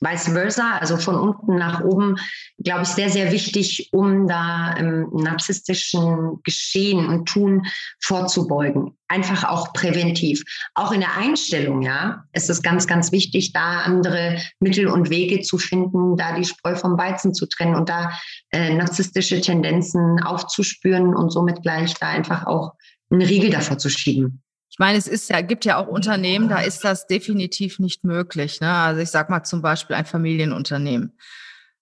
vice 0.00 0.28
versa, 0.32 0.78
also 0.78 0.96
von 0.96 1.16
unten 1.16 1.56
nach 1.56 1.80
oben, 1.82 2.16
glaube 2.58 2.82
ich, 2.82 2.88
sehr, 2.88 3.10
sehr 3.10 3.32
wichtig, 3.32 3.88
um 3.92 4.26
da 4.26 4.72
im 4.74 5.08
narzisstischen 5.12 6.40
Geschehen 6.44 7.08
und 7.08 7.26
Tun 7.26 7.66
vorzubeugen. 8.00 8.96
Einfach 9.08 9.44
auch 9.44 9.72
präventiv. 9.72 10.42
Auch 10.74 10.92
in 10.92 11.00
der 11.00 11.16
Einstellung, 11.16 11.82
ja, 11.82 12.24
ist 12.32 12.50
es 12.50 12.62
ganz, 12.62 12.86
ganz 12.86 13.10
wichtig, 13.10 13.52
da 13.52 13.80
andere 13.80 14.38
Mittel 14.60 14.86
und 14.86 15.10
Wege 15.10 15.40
zu 15.40 15.58
finden, 15.58 16.16
da 16.16 16.36
die 16.36 16.44
Spreu 16.44 16.76
vom 16.76 16.98
Weizen 16.98 17.34
zu 17.34 17.46
trennen 17.46 17.74
und 17.74 17.88
da 17.88 18.12
äh, 18.50 18.74
narzisstische 18.74 19.40
Tendenzen 19.40 20.22
aufzuspüren 20.22 21.14
und 21.14 21.30
somit 21.30 21.62
gleich 21.62 21.94
da 21.94 22.08
einfach 22.08 22.46
auch 22.46 22.72
einen 23.10 23.22
Riegel 23.22 23.50
davor 23.50 23.78
zu 23.78 23.88
schieben. 23.88 24.42
Ich 24.78 24.80
meine, 24.80 24.96
es 24.96 25.08
ist 25.08 25.28
ja, 25.28 25.40
gibt 25.40 25.64
ja 25.64 25.76
auch 25.76 25.88
Unternehmen, 25.88 26.48
da 26.48 26.60
ist 26.60 26.84
das 26.84 27.08
definitiv 27.08 27.80
nicht 27.80 28.04
möglich. 28.04 28.60
Ne? 28.60 28.72
Also 28.72 29.00
ich 29.00 29.10
sage 29.10 29.28
mal 29.32 29.42
zum 29.42 29.60
Beispiel 29.60 29.96
ein 29.96 30.06
Familienunternehmen, 30.06 31.18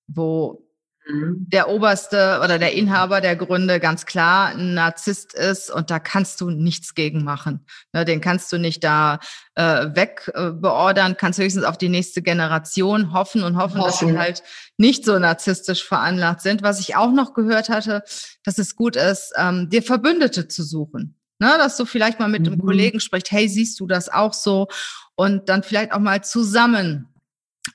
wo 0.06 0.66
mhm. 1.06 1.44
der 1.46 1.68
Oberste 1.68 2.40
oder 2.42 2.58
der 2.58 2.72
Inhaber 2.72 3.20
der 3.20 3.36
Gründe 3.36 3.80
ganz 3.80 4.06
klar 4.06 4.48
ein 4.48 4.72
Narzisst 4.72 5.34
ist 5.34 5.70
und 5.70 5.90
da 5.90 5.98
kannst 5.98 6.40
du 6.40 6.48
nichts 6.48 6.94
gegen 6.94 7.22
machen. 7.22 7.66
Ne, 7.92 8.06
den 8.06 8.22
kannst 8.22 8.50
du 8.50 8.56
nicht 8.56 8.82
da 8.82 9.20
äh, 9.56 9.88
wegbeordern, 9.94 11.12
äh, 11.12 11.16
kannst 11.16 11.38
höchstens 11.38 11.64
auf 11.64 11.76
die 11.76 11.90
nächste 11.90 12.22
Generation 12.22 13.12
hoffen 13.12 13.42
und 13.42 13.58
hoffen, 13.58 13.82
hoffen, 13.82 13.88
dass 13.88 13.98
sie 13.98 14.16
halt 14.16 14.42
nicht 14.78 15.04
so 15.04 15.18
narzisstisch 15.18 15.84
veranlagt 15.84 16.40
sind. 16.40 16.62
Was 16.62 16.80
ich 16.80 16.96
auch 16.96 17.12
noch 17.12 17.34
gehört 17.34 17.68
hatte, 17.68 18.04
dass 18.42 18.56
es 18.56 18.74
gut 18.74 18.96
ist, 18.96 19.34
ähm, 19.36 19.68
dir 19.68 19.82
Verbündete 19.82 20.48
zu 20.48 20.62
suchen. 20.62 21.14
Ne, 21.38 21.54
dass 21.58 21.76
du 21.76 21.84
vielleicht 21.84 22.18
mal 22.18 22.28
mit 22.28 22.42
mhm. 22.42 22.54
einem 22.54 22.62
Kollegen 22.62 22.98
sprichst, 22.98 23.30
hey, 23.30 23.48
siehst 23.48 23.78
du 23.80 23.86
das 23.86 24.08
auch 24.08 24.32
so? 24.32 24.68
Und 25.16 25.48
dann 25.48 25.62
vielleicht 25.62 25.92
auch 25.92 25.98
mal 25.98 26.24
zusammen 26.24 27.12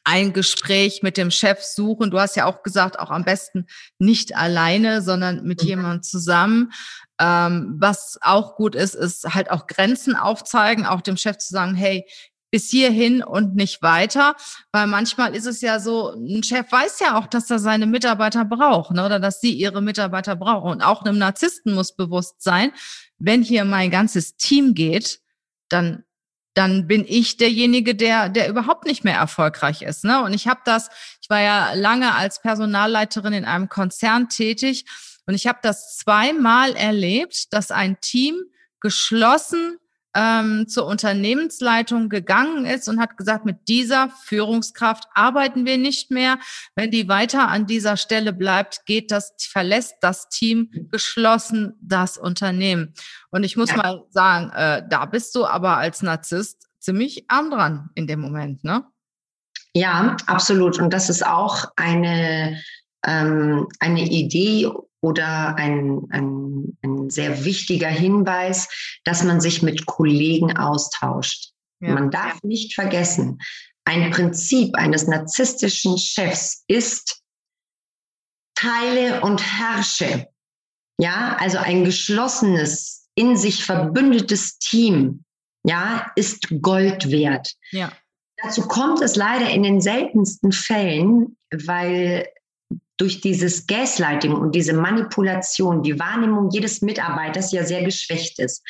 ein 0.03 0.33
Gespräch 0.33 1.03
mit 1.03 1.17
dem 1.17 1.31
Chef 1.31 1.61
suchen. 1.61 2.11
Du 2.11 2.19
hast 2.19 2.35
ja 2.35 2.45
auch 2.45 2.63
gesagt, 2.63 2.97
auch 2.99 3.11
am 3.11 3.25
besten 3.25 3.67
nicht 3.99 4.35
alleine, 4.35 5.01
sondern 5.01 5.43
mit 5.43 5.61
mhm. 5.61 5.67
jemandem 5.67 6.03
zusammen. 6.03 6.71
Ähm, 7.19 7.75
was 7.77 8.17
auch 8.21 8.55
gut 8.55 8.73
ist, 8.73 8.95
ist 8.95 9.35
halt 9.35 9.51
auch 9.51 9.67
Grenzen 9.67 10.15
aufzeigen, 10.15 10.85
auch 10.85 11.01
dem 11.01 11.17
Chef 11.17 11.37
zu 11.37 11.53
sagen, 11.53 11.75
hey, 11.75 12.05
bis 12.51 12.69
hierhin 12.69 13.23
und 13.23 13.55
nicht 13.55 13.81
weiter, 13.81 14.35
weil 14.71 14.85
manchmal 14.85 15.33
ist 15.35 15.45
es 15.45 15.61
ja 15.61 15.79
so, 15.79 16.11
ein 16.11 16.43
Chef 16.43 16.69
weiß 16.71 16.99
ja 16.99 17.17
auch, 17.17 17.27
dass 17.27 17.49
er 17.49 17.59
seine 17.59 17.85
Mitarbeiter 17.87 18.43
braucht 18.43 18.91
ne, 18.91 19.05
oder 19.05 19.19
dass 19.19 19.39
sie 19.39 19.53
ihre 19.53 19.81
Mitarbeiter 19.81 20.35
brauchen. 20.35 20.69
Und 20.69 20.81
auch 20.81 21.03
einem 21.03 21.17
Narzissten 21.17 21.73
muss 21.73 21.95
bewusst 21.95 22.43
sein, 22.43 22.73
wenn 23.17 23.41
hier 23.41 23.63
mein 23.63 23.89
ganzes 23.89 24.35
Team 24.35 24.73
geht, 24.73 25.21
dann 25.69 26.03
dann 26.53 26.85
bin 26.85 27.05
ich 27.07 27.37
derjenige, 27.37 27.95
der 27.95 28.27
der 28.27 28.49
überhaupt 28.49 28.85
nicht 28.85 29.05
mehr 29.05 29.15
erfolgreich 29.15 29.83
ist. 29.83 30.03
Ne? 30.03 30.21
Und 30.21 30.33
ich 30.33 30.49
habe 30.49 30.59
das, 30.65 30.89
ich 31.21 31.29
war 31.29 31.39
ja 31.39 31.73
lange 31.75 32.13
als 32.13 32.41
Personalleiterin 32.41 33.31
in 33.31 33.45
einem 33.45 33.69
Konzern 33.69 34.27
tätig 34.27 34.85
und 35.25 35.33
ich 35.33 35.47
habe 35.47 35.59
das 35.61 35.97
zweimal 35.97 36.75
erlebt, 36.75 37.53
dass 37.53 37.71
ein 37.71 38.01
Team 38.01 38.35
geschlossen 38.81 39.77
ähm, 40.15 40.67
zur 40.67 40.85
Unternehmensleitung 40.85 42.09
gegangen 42.09 42.65
ist 42.65 42.89
und 42.89 42.99
hat 42.99 43.17
gesagt, 43.17 43.45
mit 43.45 43.67
dieser 43.67 44.09
Führungskraft 44.25 45.05
arbeiten 45.13 45.65
wir 45.65 45.77
nicht 45.77 46.11
mehr. 46.11 46.37
Wenn 46.75 46.91
die 46.91 47.07
weiter 47.07 47.47
an 47.47 47.65
dieser 47.65 47.97
Stelle 47.97 48.33
bleibt, 48.33 48.85
geht 48.85 49.11
das, 49.11 49.33
verlässt 49.39 49.95
das 50.01 50.29
Team 50.29 50.69
geschlossen 50.91 51.73
das 51.81 52.17
Unternehmen. 52.17 52.93
Und 53.29 53.43
ich 53.43 53.57
muss 53.57 53.69
ja. 53.69 53.77
mal 53.77 54.03
sagen, 54.09 54.51
äh, 54.51 54.83
da 54.89 55.05
bist 55.05 55.35
du 55.35 55.45
aber 55.45 55.77
als 55.77 56.01
Narzisst 56.01 56.67
ziemlich 56.79 57.25
arm 57.29 57.51
dran 57.51 57.89
in 57.95 58.07
dem 58.07 58.19
Moment, 58.19 58.63
ne? 58.63 58.85
Ja, 59.73 60.17
absolut. 60.25 60.79
Und 60.79 60.91
das 60.91 61.09
ist 61.09 61.25
auch 61.25 61.65
eine 61.77 62.61
ähm, 63.05 63.67
eine 63.79 64.01
Idee 64.01 64.69
oder 65.01 65.55
ein, 65.55 66.07
ein, 66.09 66.77
ein 66.83 67.09
sehr 67.09 67.43
wichtiger 67.43 67.89
Hinweis, 67.89 68.69
dass 69.03 69.23
man 69.23 69.41
sich 69.41 69.61
mit 69.61 69.85
Kollegen 69.85 70.55
austauscht. 70.57 71.51
Ja. 71.79 71.93
Man 71.93 72.11
darf 72.11 72.41
nicht 72.43 72.75
vergessen, 72.75 73.39
ein 73.85 74.11
Prinzip 74.11 74.75
eines 74.75 75.07
narzisstischen 75.07 75.97
Chefs 75.97 76.63
ist, 76.67 77.21
teile 78.55 79.21
und 79.21 79.41
herrsche. 79.41 80.27
Ja, 80.99 81.35
also 81.39 81.57
ein 81.57 81.83
geschlossenes, 81.83 83.09
in 83.15 83.35
sich 83.35 83.65
verbündetes 83.65 84.59
Team, 84.59 85.25
ja, 85.63 86.11
ist 86.15 86.47
Gold 86.61 87.11
wert. 87.11 87.53
Ja. 87.71 87.91
Dazu 88.37 88.67
kommt 88.67 89.01
es 89.01 89.15
leider 89.15 89.49
in 89.49 89.63
den 89.63 89.81
seltensten 89.81 90.51
Fällen, 90.51 91.37
weil 91.51 92.27
durch 92.97 93.21
dieses 93.21 93.65
Gaslighting 93.67 94.33
und 94.33 94.53
diese 94.53 94.73
Manipulation 94.73 95.83
die 95.83 95.99
Wahrnehmung 95.99 96.49
jedes 96.51 96.81
Mitarbeiters 96.81 97.51
ja 97.51 97.63
sehr 97.63 97.83
geschwächt 97.83 98.39
ist. 98.39 98.63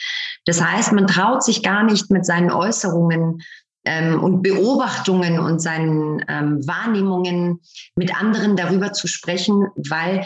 Das 0.46 0.62
heißt, 0.62 0.94
man 0.94 1.08
traut 1.08 1.44
sich 1.44 1.64
gar 1.64 1.84
nicht 1.84 2.10
mit 2.12 2.26
seinen 2.26 2.52
Äußerungen 2.52 3.42
ähm, 3.86 4.24
und 4.24 4.42
Beobachtungen 4.42 5.40
und 5.40 5.60
seinen 5.60 6.24
ähm, 6.28 6.66
Wahrnehmungen 6.68 7.60
mit 7.96 8.16
anderen 8.20 8.56
darüber 8.56 8.94
zu 8.94 9.08
sprechen, 9.08 9.68
weil 9.76 10.26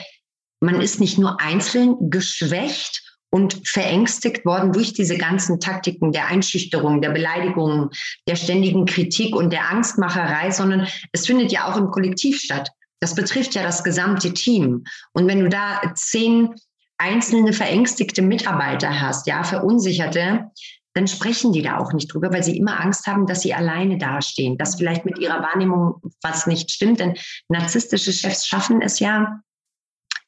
man 0.60 0.82
ist 0.82 1.00
nicht 1.00 1.18
nur 1.18 1.40
einzeln 1.42 2.10
geschwächt 2.10 3.02
und 3.30 3.68
verängstigt 3.68 4.46
worden 4.46 4.72
durch 4.72 4.94
diese 4.94 5.18
ganzen 5.18 5.60
Taktiken 5.60 6.12
der 6.12 6.28
Einschüchterung, 6.28 7.02
der 7.02 7.10
Beleidigung, 7.10 7.90
der 8.28 8.36
ständigen 8.36 8.86
Kritik 8.86 9.36
und 9.36 9.52
der 9.52 9.70
Angstmacherei, 9.70 10.52
sondern 10.52 10.88
es 11.12 11.26
findet 11.26 11.52
ja 11.52 11.70
auch 11.70 11.76
im 11.76 11.92
Kollektiv 11.92 12.40
statt. 12.40 12.70
Das 13.00 13.16
betrifft 13.16 13.56
ja 13.56 13.64
das 13.64 13.84
gesamte 13.84 14.34
Team. 14.34 14.84
Und 15.14 15.28
wenn 15.28 15.40
du 15.40 15.50
da 15.50 15.82
zehn 15.96 16.56
einzelne 16.98 17.54
verängstigte 17.54 18.22
Mitarbeiter 18.22 19.02
hast, 19.02 19.28
ja, 19.28 19.44
verunsicherte, 19.44 20.52
dann 20.94 21.08
sprechen 21.08 21.52
die 21.52 21.62
da 21.62 21.78
auch 21.78 21.92
nicht 21.92 22.14
drüber, 22.14 22.32
weil 22.32 22.44
sie 22.44 22.58
immer 22.58 22.80
Angst 22.80 23.06
haben, 23.06 23.28
dass 23.28 23.42
sie 23.42 23.54
alleine 23.54 23.98
dastehen, 23.98 24.58
dass 24.58 24.76
vielleicht 24.76 25.04
mit 25.04 25.20
ihrer 25.20 25.42
Wahrnehmung 25.42 26.02
was 26.22 26.48
nicht 26.48 26.72
stimmt. 26.72 27.02
Denn 27.02 27.16
narzisstische 27.50 28.14
Chefs 28.14 28.48
schaffen 28.48 28.82
es 28.82 29.00
ja, 29.00 29.42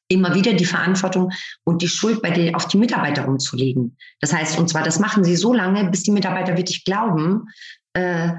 immer 0.09 0.35
wieder 0.35 0.53
die 0.53 0.65
Verantwortung 0.65 1.31
und 1.63 1.81
die 1.81 1.87
Schuld 1.87 2.21
bei 2.21 2.31
den, 2.31 2.55
auf 2.55 2.67
die 2.67 2.77
Mitarbeiter 2.77 3.27
umzulegen. 3.27 3.97
Das 4.19 4.33
heißt, 4.33 4.57
und 4.57 4.69
zwar, 4.69 4.83
das 4.83 4.99
machen 4.99 5.23
sie 5.23 5.35
so 5.35 5.53
lange, 5.53 5.89
bis 5.89 6.03
die 6.03 6.11
Mitarbeiter 6.11 6.57
wirklich 6.57 6.85
glauben, 6.85 7.45
äh, 7.93 8.31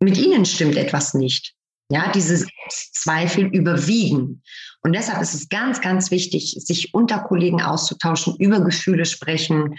mit 0.00 0.18
ihnen 0.18 0.44
stimmt 0.44 0.76
etwas 0.76 1.14
nicht. 1.14 1.54
Ja, 1.88 2.10
diese 2.10 2.46
Zweifel 2.68 3.44
überwiegen. 3.46 4.42
Und 4.82 4.92
deshalb 4.92 5.22
ist 5.22 5.34
es 5.34 5.48
ganz, 5.48 5.80
ganz 5.80 6.10
wichtig, 6.10 6.56
sich 6.58 6.94
unter 6.94 7.20
Kollegen 7.20 7.62
auszutauschen, 7.62 8.36
über 8.38 8.60
Gefühle 8.60 9.04
sprechen. 9.04 9.76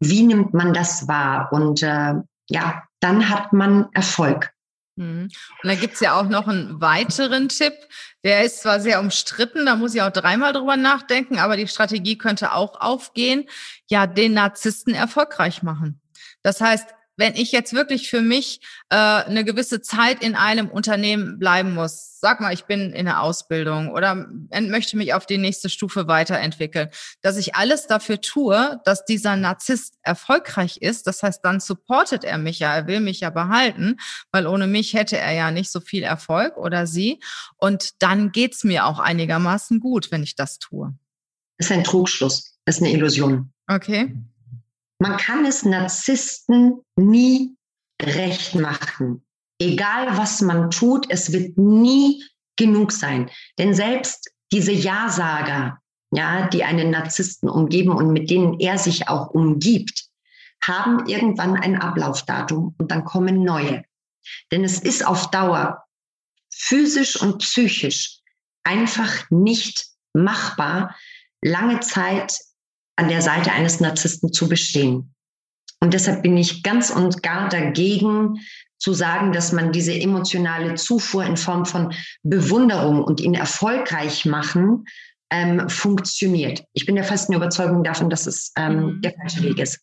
Wie 0.00 0.22
nimmt 0.22 0.52
man 0.52 0.74
das 0.74 1.08
wahr? 1.08 1.50
Und 1.52 1.82
äh, 1.82 2.14
ja, 2.48 2.82
dann 3.00 3.28
hat 3.30 3.52
man 3.52 3.88
Erfolg. 3.92 4.52
Mhm. 4.96 5.30
Und 5.62 5.68
da 5.68 5.74
gibt's 5.74 6.00
ja 6.00 6.20
auch 6.20 6.28
noch 6.28 6.46
einen 6.46 6.80
weiteren 6.80 7.48
Tipp. 7.48 7.72
Der 8.22 8.44
ist 8.44 8.62
zwar 8.62 8.80
sehr 8.80 9.00
umstritten, 9.00 9.64
da 9.64 9.76
muss 9.76 9.94
ich 9.94 10.02
auch 10.02 10.10
dreimal 10.10 10.52
drüber 10.52 10.76
nachdenken, 10.76 11.38
aber 11.38 11.56
die 11.56 11.68
Strategie 11.68 12.18
könnte 12.18 12.52
auch 12.52 12.80
aufgehen. 12.80 13.48
Ja, 13.88 14.06
den 14.06 14.34
Narzissten 14.34 14.94
erfolgreich 14.94 15.62
machen. 15.62 16.00
Das 16.42 16.60
heißt, 16.60 16.86
wenn 17.20 17.34
ich 17.34 17.52
jetzt 17.52 17.74
wirklich 17.74 18.08
für 18.08 18.22
mich 18.22 18.60
äh, 18.88 18.96
eine 18.96 19.44
gewisse 19.44 19.82
Zeit 19.82 20.24
in 20.24 20.34
einem 20.34 20.68
Unternehmen 20.68 21.38
bleiben 21.38 21.74
muss, 21.74 22.18
sag 22.18 22.40
mal, 22.40 22.54
ich 22.54 22.64
bin 22.64 22.94
in 22.94 23.04
der 23.04 23.20
Ausbildung 23.20 23.90
oder 23.90 24.26
möchte 24.50 24.96
mich 24.96 25.12
auf 25.12 25.26
die 25.26 25.36
nächste 25.36 25.68
Stufe 25.68 26.08
weiterentwickeln, 26.08 26.88
dass 27.20 27.36
ich 27.36 27.54
alles 27.54 27.86
dafür 27.86 28.22
tue, 28.22 28.80
dass 28.86 29.04
dieser 29.04 29.36
Narzisst 29.36 29.98
erfolgreich 30.02 30.78
ist. 30.78 31.06
Das 31.06 31.22
heißt, 31.22 31.44
dann 31.44 31.60
supportet 31.60 32.24
er 32.24 32.38
mich 32.38 32.58
ja, 32.58 32.74
er 32.74 32.86
will 32.86 33.00
mich 33.00 33.20
ja 33.20 33.28
behalten, 33.28 33.98
weil 34.32 34.46
ohne 34.46 34.66
mich 34.66 34.94
hätte 34.94 35.18
er 35.18 35.32
ja 35.32 35.50
nicht 35.50 35.70
so 35.70 35.80
viel 35.80 36.02
Erfolg 36.02 36.56
oder 36.56 36.86
sie. 36.86 37.20
Und 37.58 38.02
dann 38.02 38.32
geht's 38.32 38.64
mir 38.64 38.86
auch 38.86 38.98
einigermaßen 38.98 39.78
gut, 39.78 40.10
wenn 40.10 40.22
ich 40.22 40.36
das 40.36 40.58
tue. 40.58 40.94
Das 41.58 41.66
ist 41.66 41.72
ein 41.72 41.84
Trugschluss, 41.84 42.56
das 42.64 42.76
ist 42.76 42.82
eine 42.82 42.92
Illusion. 42.92 43.52
Okay. 43.66 44.16
Man 45.00 45.16
kann 45.16 45.46
es 45.46 45.64
Narzissten 45.64 46.84
nie 46.96 47.56
recht 48.00 48.54
machen. 48.54 49.24
Egal 49.58 50.16
was 50.16 50.42
man 50.42 50.70
tut, 50.70 51.06
es 51.08 51.32
wird 51.32 51.56
nie 51.56 52.22
genug 52.56 52.92
sein. 52.92 53.30
Denn 53.58 53.74
selbst 53.74 54.30
diese 54.52 54.72
Ja-Sager, 54.72 55.78
ja, 56.12 56.48
die 56.48 56.64
einen 56.64 56.90
Narzissten 56.90 57.48
umgeben 57.48 57.92
und 57.92 58.12
mit 58.12 58.28
denen 58.28 58.60
er 58.60 58.76
sich 58.76 59.08
auch 59.08 59.30
umgibt, 59.30 60.06
haben 60.62 61.06
irgendwann 61.06 61.56
ein 61.56 61.80
Ablaufdatum 61.80 62.74
und 62.76 62.90
dann 62.90 63.04
kommen 63.04 63.42
neue. 63.42 63.84
Denn 64.52 64.64
es 64.64 64.80
ist 64.80 65.06
auf 65.06 65.30
Dauer 65.30 65.82
physisch 66.52 67.20
und 67.20 67.38
psychisch 67.38 68.18
einfach 68.64 69.30
nicht 69.30 69.86
machbar, 70.12 70.94
lange 71.42 71.80
Zeit 71.80 72.38
an 72.96 73.08
der 73.08 73.22
Seite 73.22 73.52
eines 73.52 73.80
Narzissten 73.80 74.32
zu 74.32 74.48
bestehen. 74.48 75.14
Und 75.80 75.94
deshalb 75.94 76.22
bin 76.22 76.36
ich 76.36 76.62
ganz 76.62 76.90
und 76.90 77.22
gar 77.22 77.48
dagegen 77.48 78.40
zu 78.78 78.92
sagen, 78.92 79.32
dass 79.32 79.52
man 79.52 79.72
diese 79.72 79.94
emotionale 79.94 80.74
Zufuhr 80.74 81.24
in 81.24 81.36
Form 81.36 81.66
von 81.66 81.94
Bewunderung 82.22 83.02
und 83.02 83.20
ihn 83.20 83.34
erfolgreich 83.34 84.26
machen 84.26 84.86
ähm, 85.30 85.68
funktioniert. 85.68 86.64
Ich 86.72 86.86
bin 86.86 86.96
der 86.96 87.04
festen 87.04 87.34
Überzeugung 87.34 87.84
davon, 87.84 88.10
dass 88.10 88.26
es 88.26 88.52
ähm, 88.56 88.96
mhm. 88.96 89.02
der 89.02 89.14
falsche 89.14 89.42
Weg 89.42 89.58
ist. 89.58 89.80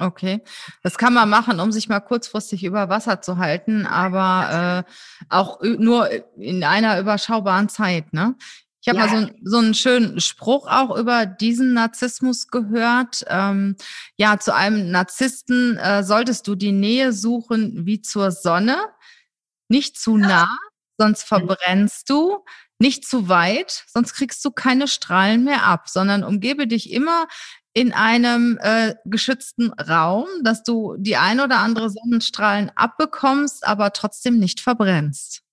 Okay, 0.00 0.40
das 0.82 0.98
kann 0.98 1.14
man 1.14 1.30
machen, 1.30 1.60
um 1.60 1.70
sich 1.70 1.88
mal 1.88 2.00
kurzfristig 2.00 2.64
über 2.64 2.88
Wasser 2.88 3.22
zu 3.22 3.38
halten, 3.38 3.86
aber 3.86 4.84
äh, 4.84 4.90
auch 5.28 5.60
nur 5.62 6.10
in 6.36 6.64
einer 6.64 6.98
überschaubaren 6.98 7.68
Zeit. 7.68 8.12
Ne? 8.12 8.34
Ich 8.84 8.88
habe 8.90 8.98
ja. 8.98 9.06
mal 9.06 9.28
so, 9.28 9.34
so 9.44 9.58
einen 9.58 9.72
schönen 9.72 10.20
Spruch 10.20 10.66
auch 10.68 10.94
über 10.98 11.24
diesen 11.24 11.72
Narzissmus 11.72 12.48
gehört. 12.48 13.24
Ähm, 13.28 13.76
ja, 14.18 14.38
zu 14.38 14.54
einem 14.54 14.90
Narzissten 14.90 15.78
äh, 15.78 16.04
solltest 16.04 16.46
du 16.46 16.54
die 16.54 16.72
Nähe 16.72 17.14
suchen 17.14 17.86
wie 17.86 18.02
zur 18.02 18.30
Sonne, 18.30 18.76
nicht 19.70 19.98
zu 19.98 20.18
nah, 20.18 20.54
sonst 20.98 21.22
verbrennst 21.22 22.10
du, 22.10 22.44
nicht 22.78 23.06
zu 23.06 23.30
weit, 23.30 23.84
sonst 23.86 24.12
kriegst 24.12 24.44
du 24.44 24.50
keine 24.50 24.86
Strahlen 24.86 25.44
mehr 25.44 25.64
ab, 25.64 25.88
sondern 25.88 26.22
umgebe 26.22 26.66
dich 26.66 26.92
immer 26.92 27.26
in 27.72 27.94
einem 27.94 28.58
äh, 28.60 28.96
geschützten 29.06 29.72
Raum, 29.72 30.26
dass 30.42 30.62
du 30.62 30.94
die 30.98 31.16
ein 31.16 31.40
oder 31.40 31.60
andere 31.60 31.88
Sonnenstrahlen 31.88 32.70
abbekommst, 32.76 33.66
aber 33.66 33.94
trotzdem 33.94 34.38
nicht 34.38 34.60
verbrennst. 34.60 35.43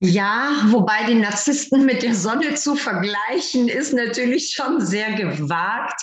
Ja, 0.00 0.50
wobei 0.66 1.06
den 1.06 1.20
Narzissten 1.22 1.86
mit 1.86 2.02
der 2.02 2.14
Sonne 2.14 2.54
zu 2.54 2.76
vergleichen, 2.76 3.68
ist 3.68 3.94
natürlich 3.94 4.52
schon 4.52 4.84
sehr 4.84 5.12
gewagt. 5.14 6.02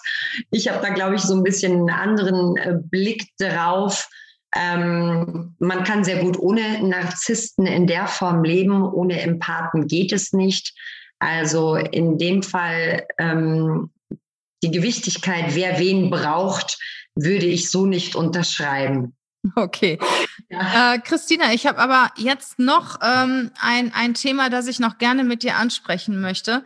Ich 0.50 0.68
habe 0.68 0.82
da, 0.82 0.94
glaube 0.94 1.16
ich, 1.16 1.22
so 1.22 1.36
ein 1.36 1.44
bisschen 1.44 1.74
einen 1.74 1.90
anderen 1.92 2.58
äh, 2.58 2.76
Blick 2.82 3.28
drauf. 3.38 4.10
Ähm, 4.56 5.56
man 5.60 5.84
kann 5.84 6.04
sehr 6.04 6.24
gut 6.24 6.40
ohne 6.40 6.82
Narzissten 6.88 7.68
in 7.68 7.86
der 7.86 8.08
Form 8.08 8.44
leben. 8.44 8.84
Ohne 8.84 9.22
Empathen 9.22 9.88
geht 9.88 10.12
es 10.12 10.34
nicht. 10.34 10.74
Also 11.20 11.76
in 11.76 12.18
dem 12.18 12.42
Fall 12.42 13.06
ähm, 13.20 13.92
die 14.64 14.72
Gewichtigkeit, 14.72 15.56
wer 15.56 15.78
wen 15.78 16.10
braucht, 16.10 16.80
würde 17.16 17.46
ich 17.46 17.70
so 17.70 17.86
nicht 17.86 18.16
unterschreiben. 18.16 19.16
Okay. 19.56 20.00
Ja. 20.50 20.94
Äh, 20.94 21.00
Christina, 21.00 21.54
ich 21.54 21.68
habe 21.68 21.80
aber 21.80 22.12
jetzt 22.16 22.60
noch 22.60 23.00
ähm, 23.02 23.52
ein, 23.60 23.94
ein 23.94 24.14
Thema, 24.14 24.50
das 24.50 24.68
ich 24.68 24.80
noch 24.80 24.98
gerne 24.98 25.24
mit 25.24 25.44
dir 25.44 25.58
ansprechen 25.58 26.22
möchte. 26.22 26.64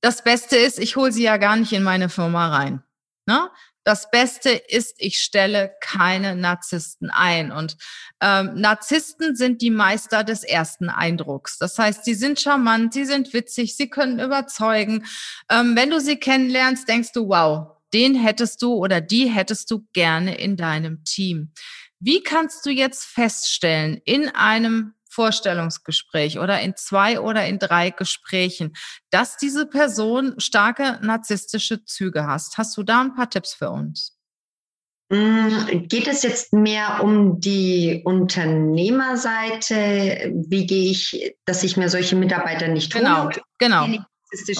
Das 0.00 0.24
Beste 0.24 0.56
ist, 0.56 0.78
ich 0.78 0.96
hole 0.96 1.12
sie 1.12 1.22
ja 1.22 1.36
gar 1.36 1.56
nicht 1.56 1.72
in 1.72 1.82
meine 1.82 2.08
Firma 2.08 2.48
rein. 2.48 2.82
Ne? 3.26 3.48
Das 3.84 4.10
Beste 4.10 4.50
ist, 4.50 4.96
ich 4.98 5.20
stelle 5.20 5.72
keine 5.80 6.34
Narzissten 6.34 7.10
ein. 7.10 7.52
Und 7.52 7.76
ähm, 8.20 8.52
Narzissten 8.54 9.36
sind 9.36 9.62
die 9.62 9.70
Meister 9.70 10.24
des 10.24 10.42
ersten 10.42 10.90
Eindrucks. 10.90 11.56
Das 11.58 11.78
heißt, 11.78 12.04
sie 12.04 12.14
sind 12.14 12.40
charmant, 12.40 12.92
sie 12.92 13.04
sind 13.04 13.32
witzig, 13.32 13.76
sie 13.76 13.88
können 13.88 14.18
überzeugen. 14.18 15.06
Ähm, 15.50 15.76
wenn 15.76 15.90
du 15.90 16.00
sie 16.00 16.16
kennenlernst, 16.16 16.88
denkst 16.88 17.12
du, 17.12 17.28
wow, 17.28 17.78
den 17.94 18.14
hättest 18.14 18.60
du 18.60 18.74
oder 18.74 19.00
die 19.00 19.26
hättest 19.26 19.70
du 19.70 19.86
gerne 19.92 20.36
in 20.38 20.56
deinem 20.56 21.04
Team. 21.04 21.52
Wie 22.00 22.22
kannst 22.22 22.64
du 22.64 22.70
jetzt 22.70 23.04
feststellen 23.04 24.00
in 24.04 24.28
einem 24.28 24.94
Vorstellungsgespräch 25.10 26.38
oder 26.38 26.60
in 26.60 26.76
zwei 26.76 27.20
oder 27.20 27.44
in 27.46 27.58
drei 27.58 27.90
Gesprächen, 27.90 28.76
dass 29.10 29.36
diese 29.36 29.66
Person 29.66 30.38
starke 30.38 31.00
narzisstische 31.02 31.84
Züge 31.84 32.26
hast? 32.26 32.58
Hast 32.58 32.76
du 32.76 32.84
da 32.84 33.00
ein 33.00 33.14
paar 33.14 33.28
Tipps 33.28 33.54
für 33.54 33.70
uns? 33.70 34.14
Mm, 35.10 35.88
geht 35.88 36.06
es 36.06 36.22
jetzt 36.22 36.52
mehr 36.52 37.02
um 37.02 37.40
die 37.40 38.02
Unternehmerseite? 38.04 40.30
Wie 40.46 40.66
gehe 40.66 40.90
ich, 40.90 41.34
dass 41.46 41.64
ich 41.64 41.78
mir 41.78 41.88
solche 41.88 42.14
Mitarbeiter 42.14 42.68
nicht 42.68 42.92
genau, 42.92 43.24
hole? 43.24 43.40
Genau, 43.58 43.86
genau. 43.86 44.04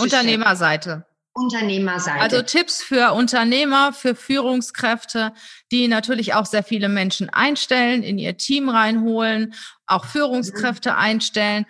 Unternehmerseite. 0.01 1.05
Unternehmerseite. 1.39 2.21
Also 2.21 2.43
Tipps 2.43 2.83
für 2.83 3.13
Unternehmer, 3.13 3.93
für 3.93 4.15
Führungskräfte, 4.15 5.33
die 5.73 5.89
natürlich 5.89 6.35
auch 6.35 6.47
sehr 6.47 6.63
viele 6.63 6.89
Menschen 6.89 7.31
einstellen, 7.31 8.03
in 8.03 8.19
ihr 8.19 8.37
Team 8.37 8.69
reinholen, 8.69 9.55
auch 9.87 10.05
Führungskräfte 10.05 10.91
mhm. 10.91 10.97
einstellen. 10.97 11.67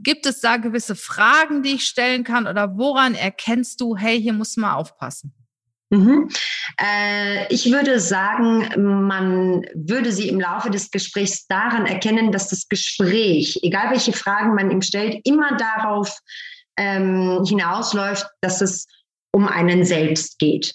Gibt 0.00 0.26
es 0.26 0.40
da 0.40 0.56
gewisse 0.56 0.96
Fragen, 0.96 1.62
die 1.62 1.74
ich 1.74 1.84
stellen 1.84 2.24
kann 2.24 2.46
oder 2.46 2.76
woran 2.78 3.14
erkennst 3.14 3.80
du, 3.80 3.96
hey, 3.96 4.20
hier 4.20 4.32
muss 4.32 4.56
man 4.56 4.72
aufpassen? 4.72 5.34
Mhm. 5.90 6.28
Äh, 6.78 7.52
ich 7.52 7.72
würde 7.72 7.98
sagen, 7.98 8.68
man 9.06 9.64
würde 9.74 10.12
sie 10.12 10.28
im 10.28 10.38
Laufe 10.38 10.70
des 10.70 10.90
Gesprächs 10.90 11.46
daran 11.46 11.86
erkennen, 11.86 12.30
dass 12.30 12.48
das 12.48 12.68
Gespräch, 12.68 13.60
egal 13.62 13.90
welche 13.90 14.12
Fragen 14.12 14.54
man 14.54 14.70
ihm 14.70 14.82
stellt, 14.82 15.20
immer 15.24 15.56
darauf 15.56 16.18
ähm, 16.78 17.44
hinausläuft, 17.46 18.26
dass 18.40 18.60
es 18.60 18.86
um 19.32 19.46
einen 19.46 19.84
selbst 19.84 20.38
geht. 20.38 20.74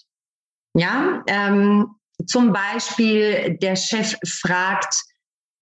Ja, 0.75 1.23
ähm, 1.27 1.87
zum 2.25 2.53
Beispiel 2.53 3.57
der 3.61 3.75
Chef 3.75 4.15
fragt, 4.25 4.95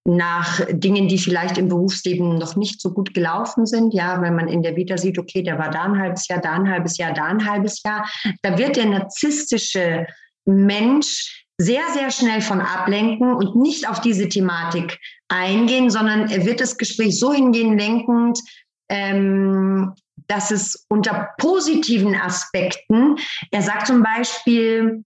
nach 0.04 0.62
Dingen, 0.72 1.08
die 1.08 1.20
vielleicht 1.20 1.58
im 1.58 1.68
Berufsleben 1.68 2.38
noch 2.38 2.56
nicht 2.56 2.82
so 2.82 2.92
gut 2.92 3.14
gelaufen 3.14 3.66
sind. 3.66 3.94
Ja, 3.94 4.22
wenn 4.22 4.36
man 4.36 4.48
in 4.48 4.64
der 4.64 4.76
Vita 4.76 4.98
sieht, 4.98 5.20
okay, 5.20 5.44
der 5.44 5.60
war 5.60 5.70
da 5.70 5.84
ein 5.84 6.00
halbes 6.00 6.28
Jahr, 6.28 6.42
da 6.42 6.54
ein 6.54 6.70
halbes 6.70 6.98
Jahr, 6.98 7.14
da 7.14 7.26
ein 7.26 7.48
halbes 7.48 7.84
Jahr, 7.84 8.10
da 8.42 8.58
wird 8.58 8.78
der 8.78 8.88
narzisstische 8.88 10.08
Mensch 10.46 11.46
sehr, 11.60 11.84
sehr 11.94 12.10
schnell 12.10 12.42
von 12.42 12.62
ablenken 12.62 13.34
und 13.34 13.56
nicht 13.56 13.88
auf 13.88 14.02
diese 14.02 14.28
Thematik 14.28 14.98
eingehen, 15.28 15.92
sondern 15.92 16.30
er 16.30 16.46
wird 16.46 16.60
das 16.60 16.78
Gespräch 16.78 17.20
so 17.20 17.32
hingehen 17.32 17.78
lenkend, 17.78 18.40
ähm, 18.90 19.94
dass 20.32 20.50
es 20.50 20.86
unter 20.88 21.30
positiven 21.38 22.16
Aspekten, 22.16 23.18
er 23.52 23.62
sagt 23.62 23.88
zum 23.88 24.02
Beispiel, 24.02 25.04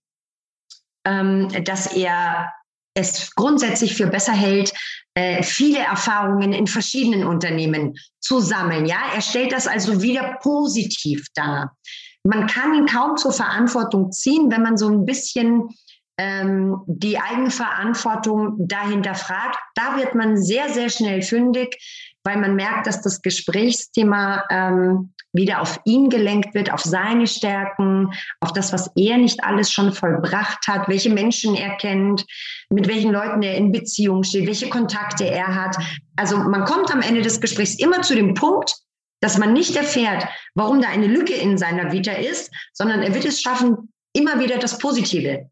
ähm, 1.04 1.50
dass 1.64 1.96
er 1.96 2.52
es 2.94 3.34
grundsätzlich 3.34 3.96
für 3.96 4.08
besser 4.08 4.34
hält, 4.34 4.72
äh, 5.16 5.42
viele 5.42 5.80
Erfahrungen 5.80 6.54
in 6.54 6.68
verschiedenen 6.68 7.26
Unternehmen 7.26 7.96
zu 8.20 8.40
sammeln. 8.40 8.86
Ja, 8.86 9.00
er 9.16 9.22
stellt 9.22 9.52
das 9.52 9.68
also 9.68 10.04
wieder 10.04 10.38
positiv 10.42 11.26
dar. 11.34 11.76
Man 12.24 12.46
kann 12.46 12.76
ihn 12.76 12.86
kaum 12.86 13.18
zur 13.18 13.34
Verantwortung 13.34 14.12
ziehen, 14.12 14.52
wenn 14.52 14.62
man 14.62 14.78
so 14.78 14.90
ein 14.90 15.06
bisschen 15.06 15.70
ähm, 16.18 16.78
die 16.86 17.20
Eigenverantwortung 17.20 18.56
dahinter 18.60 19.16
fragt. 19.16 19.58
Da 19.74 19.98
wird 19.98 20.14
man 20.14 20.38
sehr, 20.38 20.70
sehr 20.70 20.90
schnell 20.90 21.24
fündig, 21.24 21.78
weil 22.24 22.38
man 22.38 22.56
merkt, 22.56 22.88
dass 22.88 23.02
das 23.02 23.22
Gesprächsthema 23.22 24.44
ähm, 24.50 25.14
wieder 25.36 25.62
auf 25.62 25.80
ihn 25.86 26.10
gelenkt 26.10 26.54
wird, 26.54 26.72
auf 26.72 26.82
seine 26.82 27.28
Stärken, 27.28 28.12
auf 28.40 28.54
das, 28.54 28.74
was 28.74 28.90
er 28.96 29.18
nicht 29.18 29.44
alles 29.44 29.72
schon 29.72 29.92
vollbracht 29.92 30.68
hat, 30.68 30.88
welche 30.88 31.10
Menschen 31.10 31.56
er 31.56 31.76
kennt, 31.78 32.26
mit 32.70 32.88
welchen 32.88 33.12
Leuten 33.12 33.42
er 33.42 33.56
in 33.56 33.72
Beziehung 33.72 34.24
steht, 34.24 34.48
welche 34.48 34.70
Kontakte 34.70 35.26
er 35.26 35.54
hat. 35.56 35.78
Also 36.16 36.38
man 36.38 36.66
kommt 36.66 36.94
am 36.94 37.02
Ende 37.02 37.22
des 37.22 37.42
Gesprächs 37.42 37.76
immer 37.76 38.02
zu 38.02 38.16
dem 38.16 38.34
Punkt, 38.34 38.76
dass 39.22 39.38
man 39.38 39.54
nicht 39.54 39.76
erfährt, 39.76 40.28
warum 40.54 40.82
da 40.82 40.90
eine 40.90 41.08
Lücke 41.08 41.34
in 41.34 41.58
seiner 41.58 41.92
Vita 41.92 42.12
ist, 42.12 42.52
sondern 42.74 43.02
er 43.02 43.14
wird 43.14 43.26
es 43.26 43.42
schaffen, 43.42 43.92
immer 44.14 44.40
wieder 44.40 44.58
das 44.58 44.78
Positive 44.78 45.50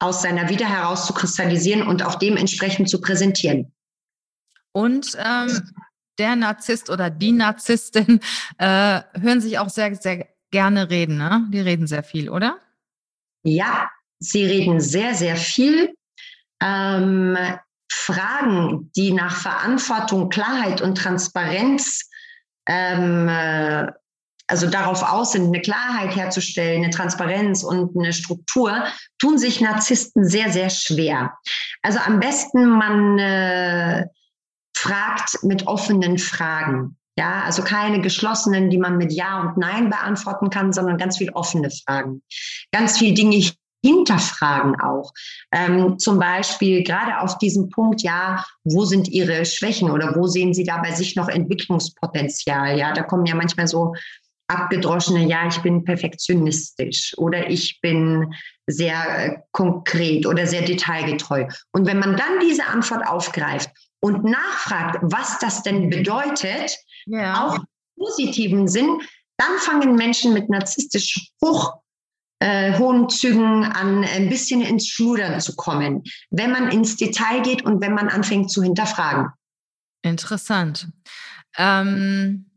aus 0.00 0.22
seiner 0.22 0.48
Vita 0.48 0.66
herauszukristallisieren 0.66 1.86
und 1.86 2.02
auch 2.02 2.16
dementsprechend 2.16 2.90
zu 2.90 3.00
präsentieren. 3.00 3.72
Und 4.72 5.16
ähm, 5.24 5.62
der 6.18 6.36
Narzisst 6.36 6.90
oder 6.90 7.10
die 7.10 7.32
Narzisstin 7.32 8.20
äh, 8.58 9.00
hören 9.20 9.40
sich 9.40 9.58
auch 9.58 9.68
sehr, 9.68 9.94
sehr 9.96 10.26
gerne 10.50 10.90
reden. 10.90 11.18
Ne? 11.18 11.46
Die 11.52 11.60
reden 11.60 11.86
sehr 11.86 12.02
viel, 12.02 12.28
oder? 12.28 12.58
Ja, 13.42 13.90
sie 14.18 14.44
reden 14.44 14.80
sehr, 14.80 15.14
sehr 15.14 15.36
viel. 15.36 15.94
Ähm, 16.62 17.36
Fragen, 17.90 18.90
die 18.96 19.12
nach 19.12 19.36
Verantwortung, 19.36 20.28
Klarheit 20.28 20.80
und 20.80 20.96
Transparenz, 20.96 22.08
ähm, 22.66 23.28
äh, 23.28 23.86
also 24.46 24.68
darauf 24.68 25.02
aus 25.02 25.32
sind, 25.32 25.46
eine 25.46 25.62
Klarheit 25.62 26.14
herzustellen, 26.14 26.84
eine 26.84 26.92
Transparenz 26.92 27.62
und 27.62 27.96
eine 27.96 28.12
Struktur, 28.12 28.84
tun 29.18 29.38
sich 29.38 29.60
Narzissten 29.60 30.28
sehr, 30.28 30.50
sehr 30.50 30.70
schwer. 30.70 31.32
Also 31.82 31.98
am 32.00 32.20
besten 32.20 32.68
man 32.68 33.18
äh, 33.18 34.06
fragt 34.76 35.42
mit 35.42 35.66
offenen 35.66 36.18
Fragen. 36.18 36.96
Ja, 37.16 37.42
also 37.44 37.62
keine 37.62 38.00
geschlossenen, 38.00 38.70
die 38.70 38.78
man 38.78 38.96
mit 38.96 39.12
Ja 39.12 39.40
und 39.40 39.56
Nein 39.56 39.88
beantworten 39.88 40.50
kann, 40.50 40.72
sondern 40.72 40.98
ganz 40.98 41.18
viel 41.18 41.30
offene 41.30 41.70
Fragen. 41.70 42.22
Ganz 42.72 42.98
viel 42.98 43.14
Dinge 43.14 43.52
hinterfragen 43.84 44.80
auch. 44.80 45.12
Ähm, 45.52 45.98
zum 45.98 46.18
Beispiel 46.18 46.82
gerade 46.82 47.20
auf 47.20 47.38
diesem 47.38 47.68
Punkt, 47.68 48.02
ja, 48.02 48.44
wo 48.64 48.84
sind 48.84 49.08
Ihre 49.08 49.44
Schwächen 49.44 49.90
oder 49.90 50.16
wo 50.16 50.26
sehen 50.26 50.54
Sie 50.54 50.64
da 50.64 50.78
bei 50.78 50.92
sich 50.92 51.14
noch 51.14 51.28
Entwicklungspotenzial? 51.28 52.78
Ja, 52.78 52.92
da 52.92 53.02
kommen 53.02 53.26
ja 53.26 53.34
manchmal 53.34 53.68
so 53.68 53.94
abgedroschene, 54.48 55.26
ja, 55.26 55.46
ich 55.46 55.58
bin 55.58 55.84
perfektionistisch 55.84 57.14
oder 57.16 57.48
ich 57.48 57.80
bin 57.80 58.34
sehr 58.66 58.96
äh, 59.18 59.36
konkret 59.52 60.26
oder 60.26 60.46
sehr 60.46 60.62
detailgetreu. 60.62 61.46
Und 61.72 61.86
wenn 61.86 61.98
man 61.98 62.16
dann 62.16 62.40
diese 62.42 62.66
Antwort 62.66 63.06
aufgreift 63.06 63.70
und 64.04 64.22
nachfragt, 64.22 64.98
was 65.00 65.38
das 65.38 65.62
denn 65.62 65.88
bedeutet, 65.88 66.76
ja. 67.06 67.42
auch 67.42 67.56
im 67.56 67.64
positiven 67.96 68.68
Sinn, 68.68 69.00
dann 69.38 69.56
fangen 69.60 69.94
Menschen 69.94 70.34
mit 70.34 70.50
narzisstisch 70.50 71.30
hoch 71.42 71.78
äh, 72.40 72.76
hohen 72.78 73.08
Zügen 73.08 73.64
an, 73.64 74.04
ein 74.04 74.28
bisschen 74.28 74.60
ins 74.60 74.88
Schludern 74.88 75.40
zu 75.40 75.56
kommen, 75.56 76.02
wenn 76.28 76.50
man 76.50 76.70
ins 76.70 76.96
Detail 76.96 77.40
geht 77.40 77.62
und 77.64 77.80
wenn 77.80 77.94
man 77.94 78.10
anfängt 78.10 78.50
zu 78.50 78.62
hinterfragen. 78.62 79.28
Interessant. 80.02 80.88
Ähm, 81.56 82.50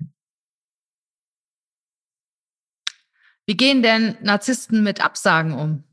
wie 3.46 3.56
gehen 3.56 3.82
denn 3.84 4.18
Narzissten 4.22 4.84
mit 4.84 5.00
Absagen 5.00 5.54
um? 5.54 5.84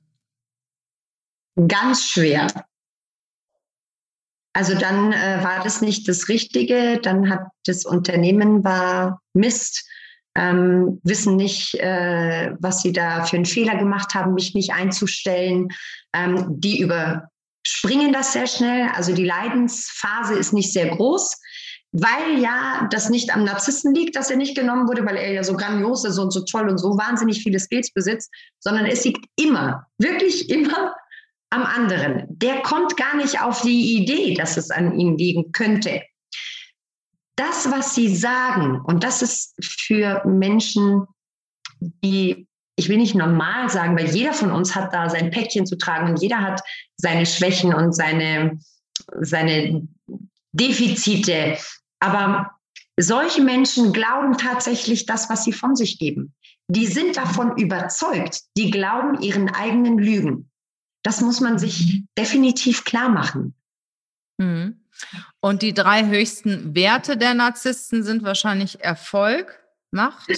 Ganz 1.68 2.08
schwer. 2.08 2.48
Also 4.54 4.74
dann 4.76 5.12
äh, 5.12 5.42
war 5.42 5.62
das 5.64 5.80
nicht 5.80 6.08
das 6.08 6.28
Richtige, 6.28 7.00
dann 7.02 7.28
hat 7.28 7.48
das 7.66 7.84
Unternehmen 7.84 8.62
war 8.62 9.20
Mist, 9.34 9.84
ähm, 10.36 11.00
wissen 11.02 11.34
nicht, 11.34 11.74
äh, 11.74 12.52
was 12.60 12.80
sie 12.80 12.92
da 12.92 13.24
für 13.24 13.36
einen 13.36 13.46
Fehler 13.46 13.76
gemacht 13.76 14.14
haben, 14.14 14.34
mich 14.34 14.54
nicht 14.54 14.72
einzustellen. 14.72 15.68
Ähm, 16.14 16.46
die 16.48 16.80
überspringen 16.80 18.12
das 18.12 18.32
sehr 18.32 18.46
schnell. 18.46 18.88
Also 18.94 19.12
die 19.12 19.24
Leidensphase 19.24 20.34
ist 20.34 20.52
nicht 20.52 20.72
sehr 20.72 20.88
groß, 20.88 21.36
weil 21.90 22.38
ja 22.40 22.88
das 22.92 23.10
nicht 23.10 23.34
am 23.34 23.44
Narzissten 23.44 23.92
liegt, 23.92 24.14
dass 24.14 24.30
er 24.30 24.36
nicht 24.36 24.56
genommen 24.56 24.88
wurde, 24.88 25.04
weil 25.04 25.16
er 25.16 25.32
ja 25.32 25.42
so 25.42 25.56
grandios 25.56 26.04
ist 26.04 26.18
und 26.18 26.32
so 26.32 26.44
toll 26.44 26.68
und 26.68 26.78
so 26.78 26.96
wahnsinnig 26.96 27.42
viele 27.42 27.58
Skills 27.58 27.92
besitzt, 27.92 28.30
sondern 28.60 28.86
es 28.86 29.04
liegt 29.04 29.26
immer, 29.36 29.86
wirklich 29.98 30.48
immer 30.48 30.94
am 31.54 31.62
anderen. 31.62 32.26
Der 32.28 32.60
kommt 32.62 32.96
gar 32.96 33.16
nicht 33.16 33.40
auf 33.40 33.62
die 33.62 33.96
Idee, 33.96 34.34
dass 34.34 34.56
es 34.56 34.70
an 34.70 34.98
ihm 34.98 35.16
liegen 35.16 35.52
könnte. 35.52 36.02
Das, 37.36 37.70
was 37.70 37.94
sie 37.94 38.14
sagen, 38.14 38.80
und 38.84 39.04
das 39.04 39.22
ist 39.22 39.54
für 39.62 40.22
Menschen, 40.24 41.06
die, 41.80 42.46
ich 42.76 42.88
will 42.88 42.98
nicht 42.98 43.14
normal 43.14 43.68
sagen, 43.70 43.96
weil 43.96 44.10
jeder 44.10 44.32
von 44.32 44.50
uns 44.50 44.74
hat 44.74 44.92
da 44.92 45.08
sein 45.08 45.30
Päckchen 45.30 45.66
zu 45.66 45.76
tragen 45.76 46.10
und 46.10 46.22
jeder 46.22 46.40
hat 46.40 46.60
seine 46.96 47.26
Schwächen 47.26 47.74
und 47.74 47.92
seine, 47.92 48.58
seine 49.20 49.86
Defizite. 50.52 51.56
Aber 52.00 52.50
solche 52.98 53.42
Menschen 53.42 53.92
glauben 53.92 54.36
tatsächlich 54.38 55.06
das, 55.06 55.28
was 55.28 55.44
sie 55.44 55.52
von 55.52 55.74
sich 55.74 55.98
geben. 55.98 56.34
Die 56.68 56.86
sind 56.86 57.16
davon 57.16 57.56
überzeugt. 57.58 58.42
Die 58.56 58.70
glauben 58.70 59.20
ihren 59.20 59.48
eigenen 59.50 59.98
Lügen. 59.98 60.50
Das 61.04 61.20
muss 61.20 61.40
man 61.40 61.58
sich 61.58 62.02
definitiv 62.18 62.84
klar 62.84 63.08
machen. 63.08 63.54
Mhm. 64.38 64.80
Und 65.40 65.62
die 65.62 65.74
drei 65.74 66.06
höchsten 66.06 66.74
Werte 66.74 67.16
der 67.16 67.34
Narzissten 67.34 68.02
sind 68.02 68.24
wahrscheinlich 68.24 68.82
Erfolg, 68.82 69.60
Macht, 69.92 70.28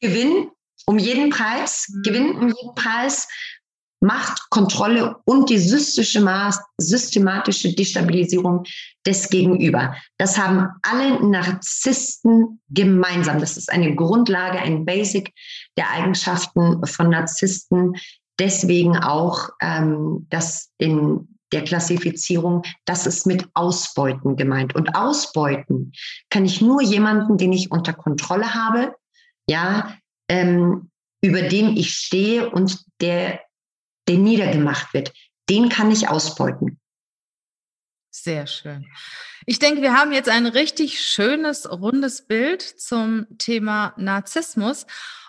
Gewinn 0.00 0.50
um 0.86 0.98
jeden 0.98 1.30
Preis, 1.30 1.86
mhm. 1.88 2.02
Gewinn 2.02 2.34
um 2.34 2.48
jeden 2.48 2.74
Preis, 2.74 3.28
Macht, 4.00 4.50
Kontrolle 4.50 5.16
und 5.24 5.48
die 5.48 5.58
systematische 5.58 7.74
Destabilisierung 7.74 8.64
des 9.06 9.30
Gegenüber. 9.30 9.96
Das 10.18 10.36
haben 10.36 10.68
alle 10.82 11.26
Narzissten 11.26 12.60
gemeinsam. 12.68 13.40
Das 13.40 13.56
ist 13.56 13.72
eine 13.72 13.94
Grundlage, 13.94 14.58
ein 14.58 14.84
Basic 14.84 15.32
der 15.78 15.90
Eigenschaften 15.90 16.84
von 16.86 17.08
Narzissten, 17.08 17.96
deswegen 18.38 18.96
auch 18.96 19.50
ähm, 19.60 20.26
das 20.30 20.70
in 20.78 21.28
der 21.52 21.62
Klassifizierung, 21.62 22.62
das 22.84 23.06
ist 23.06 23.26
mit 23.26 23.46
Ausbeuten 23.54 24.36
gemeint. 24.36 24.74
Und 24.74 24.96
Ausbeuten 24.96 25.92
kann 26.28 26.44
ich 26.44 26.60
nur 26.60 26.82
jemanden, 26.82 27.38
den 27.38 27.52
ich 27.52 27.70
unter 27.70 27.92
Kontrolle 27.92 28.54
habe, 28.54 28.94
ja, 29.48 29.96
ähm, 30.28 30.90
über 31.22 31.42
dem 31.42 31.76
ich 31.76 31.94
stehe 31.94 32.50
und 32.50 32.84
der, 33.00 33.40
der 34.08 34.18
niedergemacht 34.18 34.92
wird. 34.92 35.12
Den 35.48 35.68
kann 35.68 35.90
ich 35.90 36.08
ausbeuten. 36.08 36.80
Sehr 38.10 38.46
schön. 38.46 38.86
Ich 39.46 39.58
denke, 39.58 39.82
wir 39.82 39.94
haben 39.94 40.12
jetzt 40.12 40.28
ein 40.28 40.46
richtig 40.46 41.00
schönes, 41.00 41.70
rundes 41.70 42.26
Bild 42.26 42.62
zum 42.62 43.26
Thema 43.38 43.92
Narzissmus. 43.96 44.86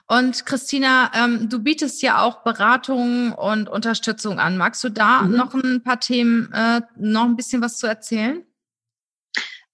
Und 0.07 0.45
Christina, 0.45 1.11
ähm, 1.15 1.49
du 1.49 1.59
bietest 1.59 2.01
ja 2.03 2.21
auch 2.21 2.43
Beratung 2.43 3.31
und 3.31 3.67
Unterstützung 3.67 4.39
an. 4.39 4.55
Magst 4.57 4.83
du 4.83 4.89
da 4.89 5.23
mhm. 5.23 5.35
noch 5.35 5.53
ein 5.55 5.81
paar 5.83 5.99
Themen, 5.99 6.51
äh, 6.53 6.81
noch 6.97 7.25
ein 7.25 7.35
bisschen 7.35 7.61
was 7.61 7.77
zu 7.77 7.87
erzählen? 7.87 8.43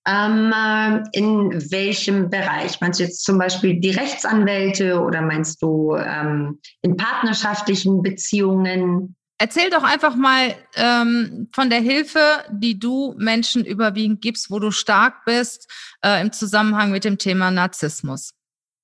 Ähm, 0.08 0.52
äh, 0.52 1.04
in 1.12 1.72
welchem 1.72 2.30
Bereich? 2.30 2.80
Meinst 2.80 3.00
du 3.00 3.04
jetzt 3.04 3.24
zum 3.24 3.38
Beispiel 3.38 3.80
die 3.80 3.92
Rechtsanwälte 3.92 5.00
oder 5.00 5.22
meinst 5.22 5.62
du 5.62 5.96
ähm, 5.96 6.60
in 6.82 6.96
partnerschaftlichen 6.96 8.02
Beziehungen? 8.02 9.16
Erzähl 9.38 9.70
doch 9.70 9.84
einfach 9.84 10.16
mal 10.16 10.56
ähm, 10.76 11.50
von 11.52 11.70
der 11.70 11.82
Hilfe, 11.82 12.20
die 12.52 12.80
du 12.80 13.16
Menschen 13.18 13.66
überwiegend 13.66 14.22
gibst, 14.22 14.50
wo 14.50 14.60
du 14.60 14.72
stark 14.72 15.26
bist 15.26 15.70
äh, 16.04 16.22
im 16.22 16.32
Zusammenhang 16.32 16.92
mit 16.92 17.04
dem 17.04 17.18
Thema 17.18 17.52
Narzissmus. 17.52 18.34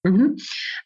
Mhm. 0.08 0.38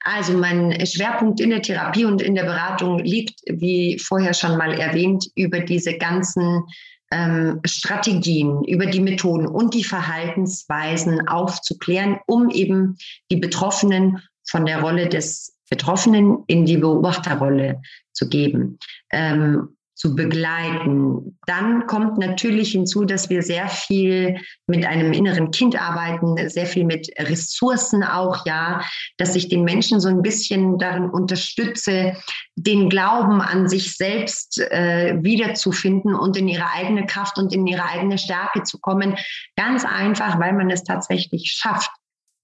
Also 0.01 0.33
mein 0.33 0.85
Schwerpunkt 0.85 1.39
in 1.39 1.51
der 1.51 1.61
Therapie 1.61 2.05
und 2.05 2.21
in 2.21 2.35
der 2.35 2.43
Beratung 2.43 2.99
liegt, 2.99 3.39
wie 3.47 3.99
vorher 3.99 4.33
schon 4.33 4.57
mal 4.57 4.73
erwähnt, 4.73 5.27
über 5.35 5.59
diese 5.59 5.97
ganzen 5.97 6.63
ähm, 7.11 7.59
Strategien, 7.65 8.63
über 8.63 8.85
die 8.85 9.01
Methoden 9.01 9.45
und 9.45 9.73
die 9.73 9.83
Verhaltensweisen 9.83 11.27
aufzuklären, 11.27 12.19
um 12.25 12.49
eben 12.49 12.97
die 13.29 13.35
Betroffenen 13.35 14.21
von 14.49 14.65
der 14.65 14.81
Rolle 14.81 15.07
des 15.07 15.55
Betroffenen 15.69 16.43
in 16.47 16.65
die 16.65 16.77
Beobachterrolle 16.77 17.81
zu 18.11 18.27
geben. 18.27 18.79
Ähm, 19.11 19.77
zu 20.01 20.15
begleiten. 20.15 21.37
Dann 21.45 21.85
kommt 21.85 22.17
natürlich 22.17 22.71
hinzu, 22.71 23.05
dass 23.05 23.29
wir 23.29 23.43
sehr 23.43 23.67
viel 23.69 24.39
mit 24.65 24.83
einem 24.83 25.13
inneren 25.13 25.51
Kind 25.51 25.79
arbeiten, 25.79 26.49
sehr 26.49 26.65
viel 26.65 26.85
mit 26.85 27.07
Ressourcen 27.19 28.03
auch, 28.03 28.43
ja, 28.47 28.81
dass 29.17 29.35
ich 29.35 29.47
den 29.47 29.63
Menschen 29.63 29.99
so 29.99 30.09
ein 30.09 30.23
bisschen 30.23 30.79
darin 30.79 31.07
unterstütze, 31.07 32.17
den 32.55 32.89
Glauben 32.89 33.41
an 33.41 33.69
sich 33.69 33.95
selbst 33.95 34.59
äh, 34.59 35.19
wiederzufinden 35.21 36.15
und 36.15 36.35
in 36.35 36.47
ihre 36.47 36.71
eigene 36.71 37.05
Kraft 37.05 37.37
und 37.37 37.53
in 37.53 37.67
ihre 37.67 37.83
eigene 37.83 38.17
Stärke 38.17 38.63
zu 38.63 38.79
kommen. 38.79 39.15
Ganz 39.55 39.85
einfach, 39.85 40.39
weil 40.39 40.53
man 40.53 40.71
es 40.71 40.83
tatsächlich 40.83 41.51
schafft, 41.55 41.91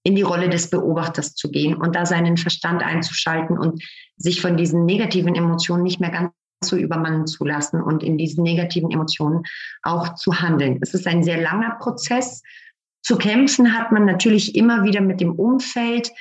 in 0.04 0.16
die 0.16 0.22
Rolle 0.22 0.48
des 0.48 0.70
Beobachters 0.70 1.34
zu 1.34 1.50
gehen 1.50 1.74
und 1.74 1.96
da 1.96 2.06
seinen 2.06 2.38
Verstand 2.38 2.84
einzuschalten 2.84 3.58
und 3.58 3.84
sich 4.16 4.42
von 4.42 4.58
diesen 4.58 4.86
negativen 4.86 5.34
Emotionen 5.34 5.82
nicht 5.82 6.00
mehr 6.00 6.12
ganz 6.12 6.32
zu 6.62 6.78
übermannen 6.78 7.28
zu 7.28 7.46
lassen 7.46 7.82
und 7.82 8.04
in 8.04 8.18
diesen 8.18 8.44
negativen 8.44 8.92
Emotionen 8.92 9.44
auch 9.84 10.16
zu 10.16 10.42
handeln. 10.42 10.80
Es 10.82 10.94
ist 10.94 11.08
ein 11.08 11.24
sehr 11.24 11.42
langer 11.42 11.78
Prozess. 11.80 12.42
Zu 13.04 13.18
kämpfen 13.18 13.78
hat 13.78 13.92
man 13.92 14.06
natürlich 14.06 14.56
immer 14.56 14.84
wieder 14.84 15.02
mit 15.02 15.22
dem 15.22 15.34
Umfeld, 15.34 16.12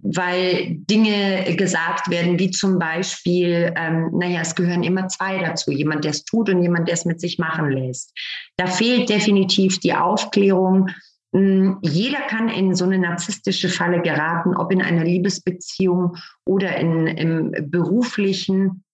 weil 0.00 0.76
Dinge 0.88 1.56
gesagt 1.56 2.08
werden, 2.08 2.38
wie 2.38 2.50
zum 2.50 2.78
Beispiel, 2.78 3.72
ähm, 3.76 4.10
naja, 4.12 4.40
es 4.40 4.54
gehören 4.54 4.84
immer 4.84 5.08
zwei 5.08 5.38
dazu, 5.38 5.72
jemand, 5.72 6.04
der 6.04 6.12
es 6.12 6.24
tut 6.24 6.48
und 6.50 6.62
jemand, 6.62 6.88
der 6.88 6.94
es 6.94 7.04
mit 7.04 7.20
sich 7.20 7.38
machen 7.38 7.70
lässt. 7.70 8.16
Da 8.56 8.66
fehlt 8.66 9.08
definitiv 9.08 9.80
die 9.80 9.94
Aufklärung. 9.94 10.88
Hm, 11.34 11.78
jeder 11.82 12.20
kann 12.20 12.48
in 12.48 12.74
so 12.74 12.84
eine 12.84 12.98
narzisstische 12.98 13.68
Falle 13.68 14.00
geraten, 14.00 14.56
ob 14.56 14.72
in 14.72 14.82
einer 14.82 15.04
Liebesbeziehung 15.04 16.16
oder 16.46 16.76
in, 16.76 17.06
im 17.08 17.70
beruflichen 17.70 18.84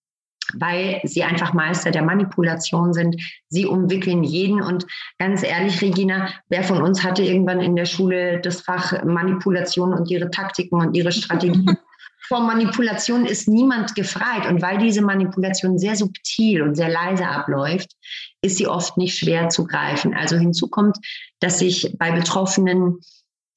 weil 0.58 1.00
sie 1.04 1.22
einfach 1.24 1.52
Meister 1.52 1.90
der 1.90 2.02
Manipulation 2.02 2.92
sind. 2.92 3.20
Sie 3.48 3.66
umwickeln 3.66 4.22
jeden. 4.22 4.62
Und 4.62 4.86
ganz 5.18 5.42
ehrlich, 5.42 5.80
Regina, 5.80 6.28
wer 6.48 6.62
von 6.62 6.82
uns 6.82 7.02
hatte 7.02 7.22
irgendwann 7.22 7.60
in 7.60 7.76
der 7.76 7.86
Schule 7.86 8.40
das 8.40 8.60
Fach 8.60 9.04
Manipulation 9.04 9.92
und 9.92 10.10
ihre 10.10 10.30
Taktiken 10.30 10.80
und 10.80 10.94
ihre 10.94 11.12
Strategien? 11.12 11.76
Vor 12.26 12.40
Manipulation 12.40 13.26
ist 13.26 13.48
niemand 13.48 13.94
gefreit. 13.94 14.46
Und 14.48 14.62
weil 14.62 14.78
diese 14.78 15.02
Manipulation 15.02 15.78
sehr 15.78 15.94
subtil 15.94 16.62
und 16.62 16.74
sehr 16.74 16.88
leise 16.88 17.26
abläuft, 17.26 17.92
ist 18.40 18.56
sie 18.56 18.66
oft 18.66 18.96
nicht 18.96 19.18
schwer 19.18 19.50
zu 19.50 19.66
greifen. 19.66 20.14
Also 20.14 20.36
hinzu 20.36 20.68
kommt, 20.68 20.96
dass 21.40 21.58
sich 21.58 21.94
bei 21.98 22.12
Betroffenen 22.12 23.00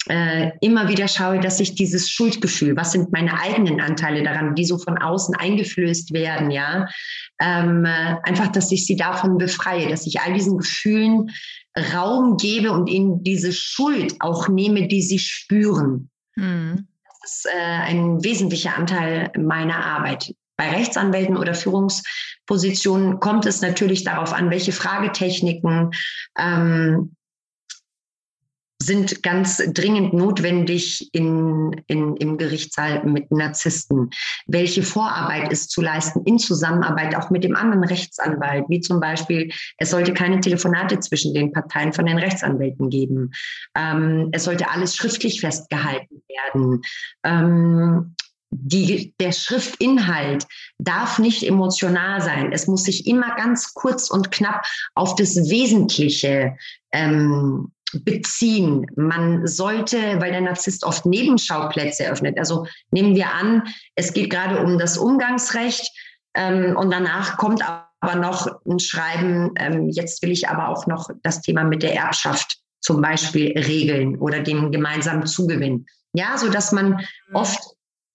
äh, 0.09 0.51
immer 0.61 0.89
wieder 0.89 1.07
schaue, 1.07 1.39
dass 1.39 1.59
ich 1.59 1.75
dieses 1.75 2.09
Schuldgefühl, 2.09 2.75
was 2.75 2.91
sind 2.91 3.11
meine 3.11 3.39
eigenen 3.39 3.81
Anteile 3.81 4.23
daran, 4.23 4.55
die 4.55 4.65
so 4.65 4.77
von 4.77 4.97
außen 4.97 5.35
eingeflößt 5.35 6.13
werden, 6.13 6.51
ja, 6.51 6.87
ähm, 7.39 7.85
äh, 7.85 8.15
einfach, 8.23 8.51
dass 8.51 8.71
ich 8.71 8.85
sie 8.85 8.95
davon 8.95 9.37
befreie, 9.37 9.89
dass 9.89 10.07
ich 10.07 10.21
all 10.21 10.33
diesen 10.33 10.57
Gefühlen 10.57 11.31
Raum 11.93 12.37
gebe 12.37 12.71
und 12.71 12.87
ihnen 12.87 13.23
diese 13.23 13.53
Schuld 13.53 14.15
auch 14.19 14.47
nehme, 14.47 14.87
die 14.87 15.01
sie 15.01 15.19
spüren. 15.19 16.09
Mhm. 16.35 16.87
Das 17.21 17.35
ist 17.35 17.47
äh, 17.53 17.59
ein 17.59 18.23
wesentlicher 18.23 18.75
Anteil 18.75 19.31
meiner 19.37 19.83
Arbeit. 19.83 20.33
Bei 20.55 20.71
Rechtsanwälten 20.71 21.37
oder 21.37 21.53
Führungspositionen 21.53 23.19
kommt 23.19 23.45
es 23.45 23.61
natürlich 23.61 24.03
darauf 24.03 24.33
an, 24.33 24.49
welche 24.49 24.71
Fragetechniken 24.71 25.91
ähm, 26.39 27.15
sind 28.87 29.21
ganz 29.21 29.57
dringend 29.73 30.13
notwendig 30.13 31.09
in, 31.11 31.73
in, 31.87 32.15
im 32.15 32.37
Gerichtssaal 32.37 33.03
mit 33.03 33.29
Narzissten. 33.31 34.09
Welche 34.47 34.81
Vorarbeit 34.81 35.51
ist 35.51 35.71
zu 35.71 35.81
leisten 35.81 36.23
in 36.23 36.39
Zusammenarbeit 36.39 37.13
auch 37.15 37.29
mit 37.29 37.43
dem 37.43 37.55
anderen 37.57 37.83
Rechtsanwalt, 37.83 38.63
wie 38.69 38.79
zum 38.79 39.01
Beispiel, 39.01 39.51
es 39.77 39.91
sollte 39.91 40.13
keine 40.13 40.39
Telefonate 40.39 40.99
zwischen 41.01 41.33
den 41.33 41.51
Parteien 41.51 41.91
von 41.91 42.05
den 42.05 42.17
Rechtsanwälten 42.17 42.89
geben. 42.89 43.31
Ähm, 43.75 44.29
es 44.31 44.45
sollte 44.45 44.69
alles 44.71 44.95
schriftlich 44.95 45.41
festgehalten 45.41 46.23
werden. 46.29 46.81
Ähm, 47.25 48.15
die, 48.49 49.13
der 49.19 49.33
Schriftinhalt 49.33 50.45
darf 50.77 51.19
nicht 51.19 51.43
emotional 51.43 52.21
sein. 52.21 52.53
Es 52.53 52.67
muss 52.67 52.85
sich 52.85 53.05
immer 53.05 53.35
ganz 53.35 53.73
kurz 53.73 54.09
und 54.09 54.31
knapp 54.31 54.65
auf 54.95 55.15
das 55.15 55.35
Wesentliche 55.49 56.55
ähm, 56.93 57.73
beziehen. 57.93 58.85
Man 58.95 59.47
sollte, 59.47 60.19
weil 60.19 60.31
der 60.31 60.41
Narzisst 60.41 60.83
oft 60.83 61.05
Nebenschauplätze 61.05 62.05
eröffnet. 62.05 62.37
Also 62.37 62.67
nehmen 62.91 63.15
wir 63.15 63.33
an, 63.33 63.63
es 63.95 64.13
geht 64.13 64.29
gerade 64.29 64.63
um 64.63 64.77
das 64.77 64.97
Umgangsrecht 64.97 65.89
ähm, 66.33 66.75
und 66.77 66.91
danach 66.91 67.37
kommt 67.37 67.63
aber 67.99 68.15
noch 68.15 68.47
ein 68.65 68.79
Schreiben, 68.79 69.51
ähm, 69.57 69.89
jetzt 69.89 70.21
will 70.21 70.31
ich 70.31 70.49
aber 70.49 70.69
auch 70.69 70.85
noch 70.87 71.09
das 71.23 71.41
Thema 71.41 71.63
mit 71.63 71.83
der 71.83 71.95
Erbschaft 71.95 72.59
zum 72.79 73.01
Beispiel 73.01 73.57
regeln 73.57 74.17
oder 74.17 74.41
den 74.41 74.71
gemeinsamen 74.71 75.25
Zugewinn. 75.25 75.85
Ja, 76.13 76.37
so 76.37 76.49
dass 76.49 76.71
man 76.71 76.91
mhm. 76.91 77.35
oft 77.35 77.59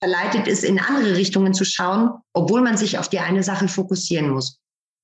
verleitet 0.01 0.47
ist, 0.47 0.65
in 0.65 0.81
andere 0.81 1.17
Richtungen 1.17 1.55
zu 1.55 1.65
schauen, 1.65 2.11
obwohl 2.33 2.61
man 2.61 2.77
sich 2.77 2.99
auf 2.99 3.09
die 3.09 3.21
eine 3.21 3.43
Sache 3.43 3.69
fokussieren 3.69 4.31
muss. 4.31 4.61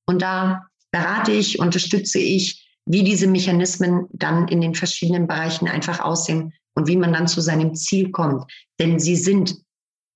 Und 0.06 0.22
da 0.22 0.66
berate 0.90 1.32
ich, 1.32 1.58
unterstütze 1.58 2.18
ich, 2.18 2.67
wie 2.88 3.04
diese 3.04 3.26
Mechanismen 3.26 4.06
dann 4.12 4.48
in 4.48 4.60
den 4.60 4.74
verschiedenen 4.74 5.26
Bereichen 5.26 5.68
einfach 5.68 6.00
aussehen 6.00 6.54
und 6.74 6.88
wie 6.88 6.96
man 6.96 7.12
dann 7.12 7.28
zu 7.28 7.40
seinem 7.40 7.74
Ziel 7.74 8.10
kommt. 8.10 8.50
Denn 8.80 8.98
sie 8.98 9.16
sind 9.16 9.56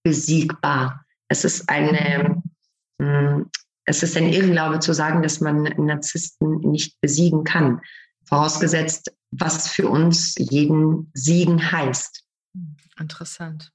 besiegbar. 0.03 1.05
Es 1.29 1.45
ist 1.45 1.69
eine, 1.69 2.43
hm, 3.01 3.51
es 3.85 4.03
ist 4.03 4.17
ein 4.17 4.33
Irrglaube 4.33 4.81
zu 4.81 4.95
sagen, 4.95 5.23
dass 5.23 5.41
man 5.41 5.63
Narzissten 5.77 6.61
nicht 6.61 6.99
besiegen 7.01 7.45
kann. 7.45 7.81
Vorausgesetzt, 8.27 9.13
was 9.33 9.69
für 9.69 9.89
uns 9.89 10.35
jeden 10.39 11.11
Siegen 11.13 11.73
heißt. 11.73 12.25
Interessant. 12.99 13.71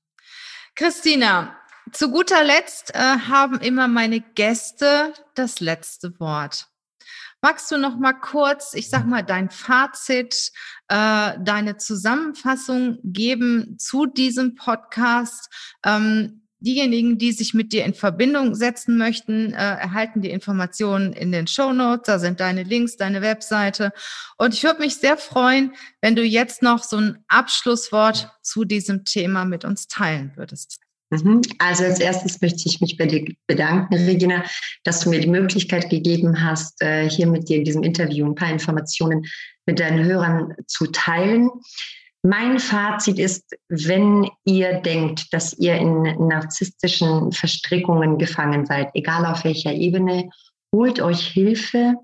Christina, 0.75 1.55
zu 1.91 2.11
guter 2.11 2.43
Letzt 2.43 2.95
äh, 2.95 2.97
haben 2.97 3.59
immer 3.59 3.87
meine 3.87 4.21
Gäste 4.21 5.13
das 5.35 5.59
letzte 5.59 6.19
Wort. 6.19 6.67
Magst 7.41 7.69
du 7.71 7.77
noch 7.77 7.97
mal 7.97 8.13
kurz, 8.13 8.73
ich 8.73 8.89
sag 8.89 9.05
mal, 9.05 9.23
dein 9.23 9.49
Fazit, 9.51 10.51
äh, 10.87 11.33
deine 11.39 11.77
Zusammenfassung 11.77 12.97
geben 13.03 13.77
zu 13.77 14.07
diesem 14.07 14.55
Podcast? 14.55 15.49
Ähm, 15.85 16.41
diejenigen, 16.59 17.19
die 17.19 17.31
sich 17.31 17.53
mit 17.53 17.73
dir 17.73 17.85
in 17.85 17.93
Verbindung 17.93 18.55
setzen 18.55 18.97
möchten, 18.97 19.53
äh, 19.53 19.55
erhalten 19.55 20.21
die 20.21 20.31
Informationen 20.31 21.13
in 21.13 21.31
den 21.31 21.45
Show 21.45 21.73
Notes. 21.73 22.07
Da 22.07 22.19
sind 22.19 22.39
deine 22.39 22.63
Links, 22.63 22.97
deine 22.97 23.21
Webseite. 23.21 23.93
Und 24.37 24.55
ich 24.55 24.63
würde 24.63 24.79
mich 24.79 24.95
sehr 24.95 25.17
freuen, 25.17 25.73
wenn 26.01 26.15
du 26.15 26.23
jetzt 26.23 26.63
noch 26.63 26.83
so 26.83 26.97
ein 26.97 27.23
Abschlusswort 27.27 28.31
zu 28.41 28.65
diesem 28.65 29.05
Thema 29.05 29.45
mit 29.45 29.65
uns 29.65 29.87
teilen 29.87 30.31
würdest. 30.35 30.86
Mhm. 31.09 31.41
Also 31.59 31.85
als 31.85 31.99
erstes 31.99 32.41
möchte 32.41 32.67
ich 32.67 32.81
mich 32.81 32.97
bei 32.97 33.05
dir 33.05 33.25
bedanken, 33.47 33.95
Regina, 33.95 34.43
dass 34.83 35.01
du 35.01 35.09
mir 35.09 35.21
die 35.21 35.29
Möglichkeit 35.29 35.89
gegeben 35.89 36.43
hast, 36.43 36.81
äh, 36.81 37.09
hier 37.09 37.27
mit 37.27 37.47
dir 37.47 37.57
in 37.57 37.63
diesem 37.63 37.83
Interview 37.83 38.25
ein 38.25 38.35
paar 38.35 38.51
Informationen 38.51 39.25
mit 39.65 39.79
deinen 39.79 40.03
Hörern 40.03 40.53
zu 40.67 40.87
teilen. 40.87 41.49
Mein 42.23 42.59
Fazit 42.59 43.19
ist, 43.19 43.55
wenn 43.69 44.29
ihr 44.43 44.81
denkt, 44.81 45.33
dass 45.33 45.53
ihr 45.57 45.75
in 45.75 46.01
narzisstischen 46.27 47.31
Verstrickungen 47.31 48.17
gefangen 48.17 48.65
seid, 48.65 48.89
egal 48.93 49.25
auf 49.25 49.45
welcher 49.45 49.71
Ebene, 49.71 50.29
holt 50.73 50.99
euch 50.99 51.21
Hilfe, 51.27 51.95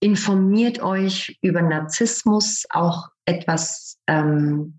informiert 0.00 0.82
euch 0.82 1.38
über 1.40 1.62
Narzissmus, 1.62 2.64
auch 2.68 3.08
etwas 3.24 3.98
ähm, 4.08 4.78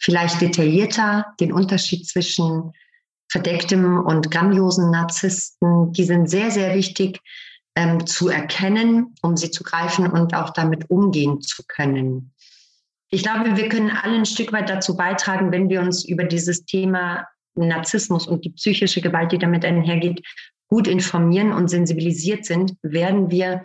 vielleicht 0.00 0.40
detaillierter, 0.40 1.26
den 1.38 1.52
Unterschied 1.52 2.08
zwischen 2.08 2.72
verdecktem 3.28 3.98
und 4.00 4.30
grandiosen 4.30 4.90
Narzissten. 4.90 5.92
Die 5.92 6.04
sind 6.04 6.28
sehr, 6.30 6.50
sehr 6.50 6.74
wichtig 6.74 7.20
ähm, 7.74 8.06
zu 8.06 8.28
erkennen, 8.28 9.14
um 9.22 9.36
sie 9.36 9.50
zu 9.50 9.62
greifen 9.62 10.06
und 10.06 10.34
auch 10.34 10.50
damit 10.50 10.90
umgehen 10.90 11.40
zu 11.40 11.62
können. 11.66 12.32
Ich 13.10 13.22
glaube, 13.22 13.56
wir 13.56 13.68
können 13.68 13.90
alle 13.90 14.16
ein 14.16 14.26
Stück 14.26 14.52
weit 14.52 14.68
dazu 14.68 14.96
beitragen, 14.96 15.52
wenn 15.52 15.68
wir 15.68 15.80
uns 15.80 16.04
über 16.04 16.24
dieses 16.24 16.64
Thema 16.64 17.26
Narzissmus 17.54 18.26
und 18.26 18.44
die 18.44 18.50
psychische 18.50 19.00
Gewalt, 19.00 19.32
die 19.32 19.38
damit 19.38 19.64
einhergeht, 19.64 20.22
gut 20.68 20.88
informieren 20.88 21.52
und 21.52 21.68
sensibilisiert 21.68 22.44
sind, 22.44 22.74
werden 22.82 23.30
wir 23.30 23.62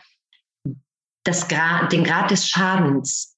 das 1.24 1.48
Grad, 1.48 1.92
den 1.92 2.04
Grad 2.04 2.32
des 2.32 2.48
Schadens 2.48 3.31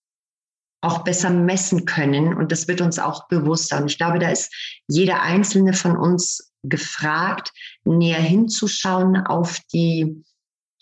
auch 0.83 1.03
besser 1.03 1.29
messen 1.29 1.85
können. 1.85 2.35
Und 2.35 2.51
das 2.51 2.67
wird 2.67 2.81
uns 2.81 2.99
auch 2.99 3.27
bewusster. 3.27 3.77
Und 3.77 3.89
ich 3.89 3.97
glaube, 3.97 4.19
da 4.19 4.29
ist 4.29 4.53
jeder 4.87 5.21
einzelne 5.21 5.73
von 5.73 5.95
uns 5.95 6.51
gefragt, 6.63 7.51
näher 7.85 8.19
hinzuschauen, 8.19 9.17
auf 9.17 9.59
die 9.73 10.23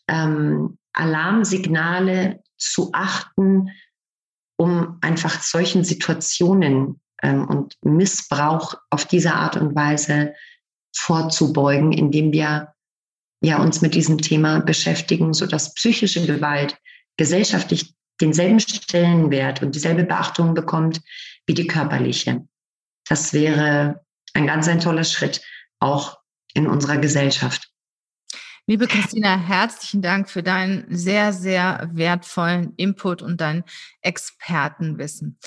ähm, 0.07 0.77
Alarmsignale 0.93 2.41
zu 2.57 2.89
achten, 2.93 3.69
um 4.57 4.97
einfach 5.01 5.41
solchen 5.41 5.83
Situationen 5.83 6.99
ähm, 7.21 7.47
und 7.47 7.75
Missbrauch 7.83 8.75
auf 8.89 9.05
diese 9.05 9.33
Art 9.33 9.55
und 9.55 9.75
Weise 9.75 10.33
vorzubeugen, 10.95 11.91
indem 11.91 12.31
wir 12.31 12.73
ja 13.43 13.61
uns 13.61 13.81
mit 13.81 13.95
diesem 13.95 14.17
Thema 14.17 14.61
beschäftigen, 14.61 15.33
so 15.33 15.45
dass 15.45 15.73
psychische 15.75 16.25
Gewalt 16.25 16.77
gesellschaftlich 17.17 17.95
denselben 18.21 18.59
Stellenwert 18.59 19.61
und 19.61 19.75
dieselbe 19.75 20.03
Beachtung 20.03 20.53
bekommt 20.53 21.01
wie 21.45 21.53
die 21.53 21.67
körperliche. 21.67 22.45
Das 23.07 23.33
wäre 23.33 24.05
ein 24.33 24.47
ganz 24.47 24.67
ein 24.67 24.79
toller 24.79 25.03
Schritt 25.03 25.41
auch 25.79 26.19
in 26.53 26.67
unserer 26.67 26.97
Gesellschaft. 26.97 27.71
Liebe 28.67 28.87
Christina, 28.87 29.37
herzlichen 29.37 30.01
Dank 30.01 30.29
für 30.29 30.43
deinen 30.43 30.85
sehr, 30.89 31.33
sehr 31.33 31.89
wertvollen 31.93 32.73
Input 32.77 33.21
und 33.21 33.41
dein 33.41 33.63
Expertenwissen. 34.01 35.39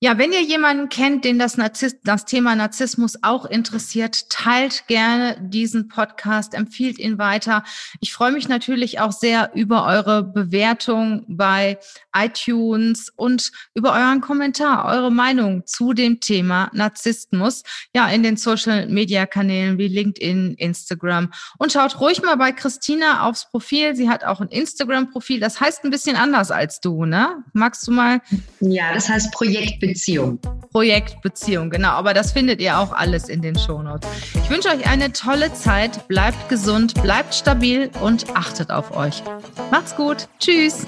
Ja, 0.00 0.16
wenn 0.16 0.30
ihr 0.30 0.42
jemanden 0.42 0.88
kennt, 0.88 1.24
den 1.24 1.40
das, 1.40 1.56
Narziss 1.56 1.96
das 2.04 2.24
Thema 2.24 2.54
Narzissmus 2.54 3.18
auch 3.22 3.44
interessiert, 3.44 4.30
teilt 4.30 4.86
gerne 4.86 5.36
diesen 5.40 5.88
Podcast, 5.88 6.54
empfiehlt 6.54 7.00
ihn 7.00 7.18
weiter. 7.18 7.64
Ich 7.98 8.12
freue 8.12 8.30
mich 8.30 8.48
natürlich 8.48 9.00
auch 9.00 9.10
sehr 9.10 9.50
über 9.56 9.86
eure 9.86 10.22
Bewertung 10.22 11.24
bei 11.26 11.78
iTunes 12.16 13.12
und 13.16 13.50
über 13.74 13.92
euren 13.92 14.20
Kommentar, 14.20 14.84
eure 14.84 15.10
Meinung 15.10 15.66
zu 15.66 15.92
dem 15.92 16.20
Thema 16.20 16.70
Narzissmus. 16.72 17.64
Ja, 17.92 18.08
in 18.08 18.22
den 18.22 18.36
Social 18.36 18.86
Media 18.86 19.26
Kanälen 19.26 19.78
wie 19.78 19.88
LinkedIn, 19.88 20.54
Instagram. 20.58 21.32
Und 21.58 21.72
schaut 21.72 21.98
ruhig 21.98 22.22
mal 22.22 22.36
bei 22.36 22.52
Christina 22.52 23.26
aufs 23.26 23.50
Profil. 23.50 23.96
Sie 23.96 24.08
hat 24.08 24.22
auch 24.22 24.40
ein 24.40 24.48
Instagram-Profil. 24.48 25.40
Das 25.40 25.60
heißt 25.60 25.82
ein 25.82 25.90
bisschen 25.90 26.14
anders 26.14 26.52
als 26.52 26.80
du, 26.80 27.04
ne? 27.04 27.42
Magst 27.52 27.84
du 27.88 27.90
mal? 27.90 28.20
Ja, 28.60 28.94
das 28.94 29.08
heißt 29.08 29.32
Projekt 29.32 29.80
Beziehung. 29.88 30.38
Projektbeziehung, 30.72 31.70
genau. 31.70 31.90
Aber 31.90 32.14
das 32.14 32.32
findet 32.32 32.60
ihr 32.60 32.78
auch 32.78 32.92
alles 32.92 33.28
in 33.28 33.42
den 33.42 33.58
Shownotes. 33.58 34.08
Ich 34.34 34.50
wünsche 34.50 34.68
euch 34.68 34.86
eine 34.86 35.12
tolle 35.12 35.52
Zeit. 35.52 36.06
Bleibt 36.08 36.48
gesund, 36.48 37.00
bleibt 37.02 37.34
stabil 37.34 37.90
und 38.00 38.36
achtet 38.36 38.70
auf 38.70 38.96
euch. 38.96 39.22
Macht's 39.70 39.96
gut. 39.96 40.28
Tschüss. 40.38 40.86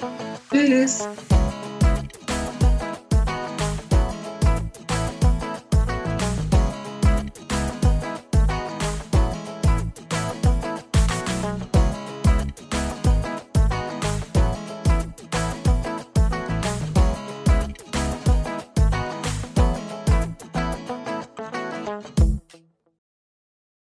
Tschüss. 0.51 1.07